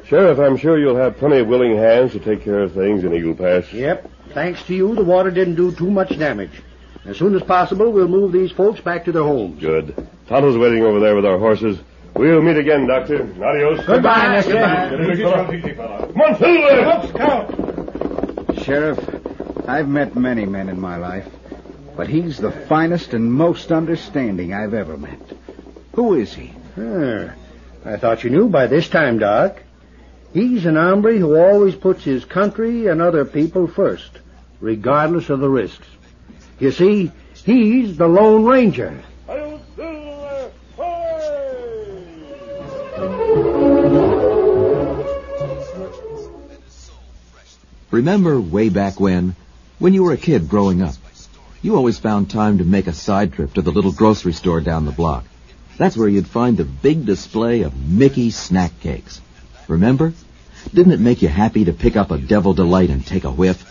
Sheriff, 0.05 0.39
I'm 0.39 0.57
sure 0.57 0.77
you'll 0.77 0.97
have 0.97 1.17
plenty 1.17 1.39
of 1.39 1.47
willing 1.47 1.75
hands 1.77 2.13
to 2.13 2.19
take 2.19 2.41
care 2.43 2.61
of 2.61 2.73
things 2.73 3.03
in 3.03 3.13
Eagle 3.13 3.35
Pass. 3.35 3.71
Yep. 3.73 4.09
Thanks 4.33 4.63
to 4.63 4.75
you, 4.75 4.95
the 4.95 5.03
water 5.03 5.31
didn't 5.31 5.55
do 5.55 5.71
too 5.71 5.89
much 5.89 6.17
damage. 6.17 6.61
As 7.05 7.17
soon 7.17 7.35
as 7.35 7.43
possible, 7.43 7.91
we'll 7.91 8.07
move 8.07 8.31
these 8.33 8.51
folks 8.51 8.81
back 8.81 9.05
to 9.05 9.11
their 9.11 9.23
homes. 9.23 9.61
Good. 9.61 9.95
Tonto's 10.27 10.57
waiting 10.57 10.83
over 10.83 10.99
there 10.99 11.15
with 11.15 11.25
our 11.25 11.37
horses. 11.37 11.79
We'll 12.15 12.41
meet 12.41 12.57
again, 12.57 12.87
Doctor. 12.87 13.23
Adios. 13.43 13.85
Goodbye, 13.85 14.35
Mister. 14.35 14.53
Come 14.53 16.21
on, 16.21 16.37
Silver! 16.37 17.07
Scout! 17.07 18.63
Sheriff, 18.63 18.99
I've 19.67 19.87
met 19.87 20.15
many 20.15 20.45
men 20.45 20.67
in 20.67 20.79
my 20.79 20.97
life, 20.97 21.27
but 21.95 22.07
he's 22.07 22.37
the 22.37 22.51
finest 22.51 23.13
and 23.13 23.31
most 23.31 23.71
understanding 23.71 24.53
I've 24.53 24.73
ever 24.73 24.97
met. 24.97 25.19
Who 25.97 26.13
is 26.13 26.31
he? 26.31 26.53
Ah, 26.77 27.33
I 27.83 27.97
thought 27.97 28.23
you 28.23 28.29
knew 28.29 28.49
by 28.49 28.67
this 28.67 28.87
time, 28.87 29.17
Doc. 29.17 29.63
He's 30.31 30.63
an 30.67 30.75
hombre 30.75 31.17
who 31.17 31.35
always 31.35 31.73
puts 31.73 32.03
his 32.03 32.23
country 32.23 32.85
and 32.85 33.01
other 33.01 33.25
people 33.25 33.65
first, 33.65 34.11
regardless 34.61 35.31
of 35.31 35.39
the 35.39 35.49
risks. 35.49 35.87
You 36.59 36.71
see, 36.71 37.11
he's 37.43 37.97
the 37.97 38.05
Lone 38.05 38.45
Ranger. 38.45 39.01
Remember 47.89 48.39
way 48.39 48.69
back 48.69 48.99
when? 48.99 49.35
When 49.79 49.95
you 49.95 50.03
were 50.03 50.13
a 50.13 50.17
kid 50.17 50.47
growing 50.47 50.83
up. 50.83 50.93
You 51.63 51.75
always 51.75 51.97
found 51.97 52.29
time 52.29 52.59
to 52.59 52.63
make 52.63 52.85
a 52.85 52.93
side 52.93 53.33
trip 53.33 53.55
to 53.55 53.63
the 53.63 53.71
little 53.71 53.91
grocery 53.91 54.33
store 54.33 54.61
down 54.61 54.85
the 54.85 54.91
block. 54.91 55.25
That's 55.77 55.95
where 55.95 56.07
you'd 56.07 56.27
find 56.27 56.57
the 56.57 56.65
big 56.65 57.05
display 57.05 57.61
of 57.61 57.77
Mickey 57.77 58.31
snack 58.31 58.79
cakes. 58.79 59.21
Remember? 59.67 60.13
Didn't 60.73 60.93
it 60.93 60.99
make 60.99 61.21
you 61.21 61.27
happy 61.27 61.65
to 61.65 61.73
pick 61.73 61.95
up 61.95 62.09
a 62.09 62.17
Devil 62.17 62.55
Delight 62.55 62.89
and 62.89 63.05
take 63.05 63.23
a 63.23 63.31
whiff? 63.31 63.61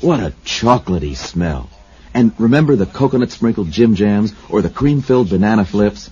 What 0.00 0.20
a 0.20 0.32
chocolatey 0.44 1.16
smell. 1.16 1.68
And 2.14 2.32
remember 2.38 2.76
the 2.76 2.86
coconut 2.86 3.32
sprinkled 3.32 3.70
Jim 3.70 3.96
Jams 3.96 4.32
or 4.48 4.62
the 4.62 4.70
cream 4.70 5.02
filled 5.02 5.30
banana 5.30 5.64
flips? 5.64 6.10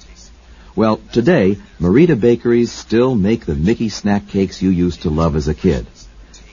Well, 0.75 1.01
today, 1.13 1.59
Merita 1.81 2.19
Bakeries 2.19 2.73
still 2.73 3.15
make 3.15 3.47
the 3.47 3.55
Mickey 3.55 3.89
snack 3.89 4.29
cakes 4.29 4.61
you 4.61 4.71
used 4.71 5.03
to 5.03 5.11
love 5.11 5.37
as 5.37 5.49
a 5.49 5.55
kid. 5.55 5.87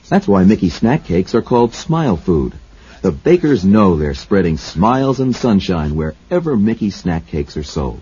That's 0.10 0.28
why 0.28 0.44
Mickey 0.44 0.70
snack 0.70 1.06
cakes 1.06 1.34
are 1.34 1.42
called 1.42 1.74
smile 1.74 2.18
food. 2.18 2.54
The 3.02 3.12
bakers 3.12 3.66
know 3.66 3.98
they're 3.98 4.14
spreading 4.14 4.58
smiles 4.58 5.20
and 5.20 5.36
sunshine 5.36 5.96
wherever 5.96 6.56
Mickey 6.56 6.92
snack 6.92 7.28
cakes 7.28 7.58
are 7.58 7.64
sold. 7.64 8.02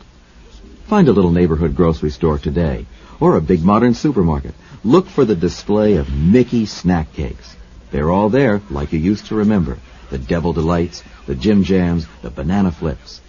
Find 0.93 1.08
a 1.08 1.12
little 1.12 1.32
neighborhood 1.32 1.75
grocery 1.75 2.12
store 2.12 2.38
today 2.38 2.86
or 3.19 3.36
a 3.36 3.41
big 3.41 3.63
modern 3.63 3.95
supermarket. 3.95 4.53
Look 4.84 5.08
for 5.08 5.25
the 5.25 5.34
display 5.36 5.95
of 5.95 6.13
Mickey 6.13 6.67
snack 6.67 7.13
cakes. 7.13 7.56
They're 7.89 8.12
all 8.12 8.29
there 8.29 8.62
like 8.69 8.93
you 8.93 8.99
used 8.99 9.25
to 9.25 9.36
remember. 9.36 9.79
The 10.12 10.19
Devil 10.19 10.53
Delights, 10.53 11.01
the 11.25 11.34
Jim 11.34 11.63
Jams, 11.63 12.06
the 12.21 12.29
Banana 12.29 12.71
Flips. 12.71 13.21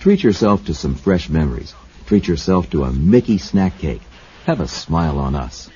Treat 0.00 0.22
yourself 0.22 0.64
to 0.64 0.72
some 0.72 0.94
fresh 0.94 1.28
memories. 1.28 1.74
Treat 2.06 2.26
yourself 2.26 2.70
to 2.70 2.84
a 2.84 2.90
Mickey 2.90 3.36
snack 3.36 3.76
cake. 3.76 4.00
Have 4.46 4.60
a 4.60 4.66
smile 4.66 5.18
on 5.18 5.34
us. 5.34 5.68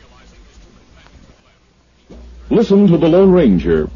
Listen 2.49 2.87
to 2.87 2.97
the 2.97 3.09
Lone 3.09 3.31
Ranger. 3.31 3.91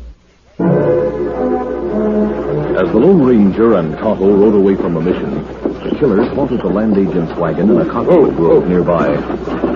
As 2.77 2.93
the 2.93 2.99
Lone 2.99 3.23
Ranger 3.23 3.79
and 3.79 3.97
Tonto 3.97 4.31
rode 4.31 4.57
away 4.57 4.77
from 4.77 4.93
the 4.93 5.01
mission, 5.01 5.60
killers 6.01 6.33
halted 6.33 6.61
the 6.61 6.67
land 6.67 6.97
agent's 6.97 7.31
wagon 7.35 7.69
in 7.69 7.79
a 7.79 7.85
cottonwood 7.85 8.33
oh, 8.33 8.35
grove 8.35 8.65
oh. 8.65 8.69
nearby. 8.69 9.07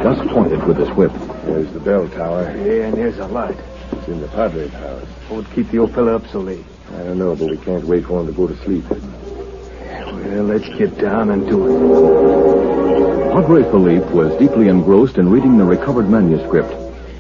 Gus 0.02 0.18
pointed 0.32 0.64
with 0.64 0.78
his 0.78 0.88
whip. 0.92 1.12
There's 1.44 1.70
the 1.74 1.80
bell 1.80 2.08
tower. 2.08 2.44
Yeah, 2.56 2.86
and 2.86 2.94
there's 2.96 3.18
a 3.18 3.26
light. 3.26 3.58
It's 3.92 4.08
in 4.08 4.22
the 4.22 4.28
Padre's 4.28 4.72
house. 4.72 5.04
What 5.28 5.36
would 5.36 5.50
keep 5.54 5.70
the 5.70 5.80
old 5.80 5.92
fella 5.92 6.16
up 6.16 6.26
so 6.28 6.40
late? 6.40 6.64
I 6.94 7.02
don't 7.02 7.18
know, 7.18 7.36
but 7.36 7.50
we 7.50 7.58
can't 7.58 7.84
wait 7.84 8.06
for 8.06 8.20
him 8.20 8.28
to 8.28 8.32
go 8.32 8.46
to 8.46 8.56
sleep. 8.64 8.84
Well, 8.88 10.44
let's 10.44 10.66
get 10.78 10.96
down 10.96 11.28
and 11.28 11.46
do 11.46 11.66
it. 11.66 13.32
Padre 13.34 13.62
Philippe 13.64 14.10
was 14.10 14.34
deeply 14.38 14.68
engrossed 14.68 15.18
in 15.18 15.28
reading 15.28 15.58
the 15.58 15.64
recovered 15.64 16.08
manuscript. 16.08 16.72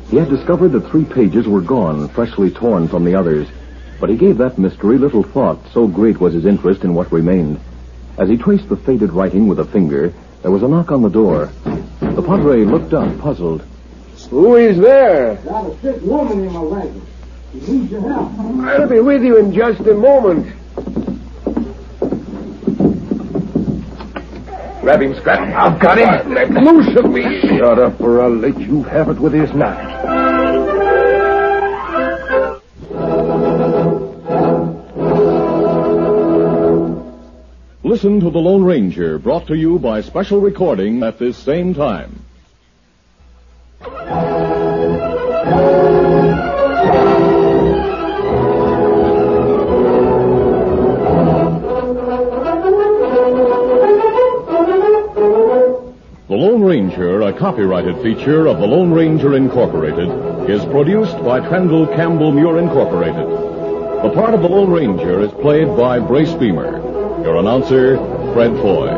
He 0.08 0.16
had 0.16 0.30
discovered 0.30 0.70
that 0.70 0.88
three 0.88 1.04
pages 1.04 1.46
were 1.46 1.60
gone, 1.60 2.08
freshly 2.08 2.50
torn 2.50 2.88
from 2.88 3.04
the 3.04 3.14
others. 3.14 3.48
But 4.00 4.08
he 4.08 4.16
gave 4.16 4.38
that 4.38 4.56
mystery 4.56 4.96
little 4.96 5.22
thought, 5.22 5.58
so 5.74 5.86
great 5.86 6.20
was 6.20 6.32
his 6.32 6.46
interest 6.46 6.84
in 6.84 6.94
what 6.94 7.12
remained. 7.12 7.60
As 8.16 8.28
he 8.28 8.36
traced 8.36 8.68
the 8.68 8.76
faded 8.76 9.12
writing 9.12 9.48
with 9.48 9.58
a 9.58 9.64
finger, 9.64 10.12
there 10.42 10.50
was 10.50 10.62
a 10.62 10.68
knock 10.68 10.92
on 10.92 11.02
the 11.02 11.08
door. 11.08 11.50
The 12.00 12.22
Padre 12.22 12.64
looked 12.64 12.92
up, 12.94 13.18
puzzled. 13.18 13.64
Who 14.30 14.56
is 14.56 14.78
there? 14.78 15.34
Got 15.44 15.70
a 15.70 15.80
sick 15.80 16.02
woman 16.02 16.46
in 16.46 16.52
my 16.52 16.60
wagon. 16.60 17.06
She 17.52 17.72
needs 17.72 17.90
your 17.90 18.00
help. 18.02 18.32
I'll 18.38 18.88
be 18.88 19.00
with 19.00 19.22
you 19.22 19.38
in 19.38 19.52
just 19.52 19.80
a 19.80 19.94
moment. 19.94 20.46
Grab 24.80 25.00
him, 25.00 25.14
Scrap. 25.14 25.40
I've 25.56 25.80
got 25.80 25.98
him. 25.98 26.34
Let 26.34 26.50
loose 26.50 26.96
of 26.96 27.10
me. 27.10 27.40
Shut 27.40 27.78
up, 27.78 28.00
or 28.00 28.22
I'll 28.22 28.36
let 28.36 28.58
you 28.60 28.82
have 28.84 29.08
it 29.08 29.18
with 29.18 29.32
his 29.32 29.52
knife. 29.54 30.33
Listen 37.94 38.18
to 38.18 38.28
The 38.28 38.40
Lone 38.40 38.64
Ranger, 38.64 39.20
brought 39.20 39.46
to 39.46 39.54
you 39.54 39.78
by 39.78 40.00
special 40.00 40.40
recording 40.40 41.04
at 41.04 41.20
this 41.20 41.38
same 41.38 41.74
time. 41.74 42.24
The 43.78 43.88
Lone 56.30 56.64
Ranger, 56.64 57.20
a 57.20 57.32
copyrighted 57.32 58.02
feature 58.02 58.48
of 58.48 58.58
the 58.58 58.66
Lone 58.66 58.90
Ranger 58.90 59.36
Incorporated 59.36 60.50
is 60.50 60.64
produced 60.64 61.16
by 61.18 61.38
Trendle 61.38 61.86
Campbell 61.94 62.32
Muir 62.32 62.58
Incorporated. 62.58 63.14
The 64.02 64.10
part 64.12 64.34
of 64.34 64.42
the 64.42 64.48
Lone 64.48 64.72
Ranger 64.72 65.20
is 65.20 65.30
played 65.30 65.68
by 65.76 66.00
Brace 66.00 66.34
Beamer. 66.34 66.93
Your 67.24 67.38
announcer, 67.38 67.96
Fred 68.34 68.54
Foy. 68.60 68.93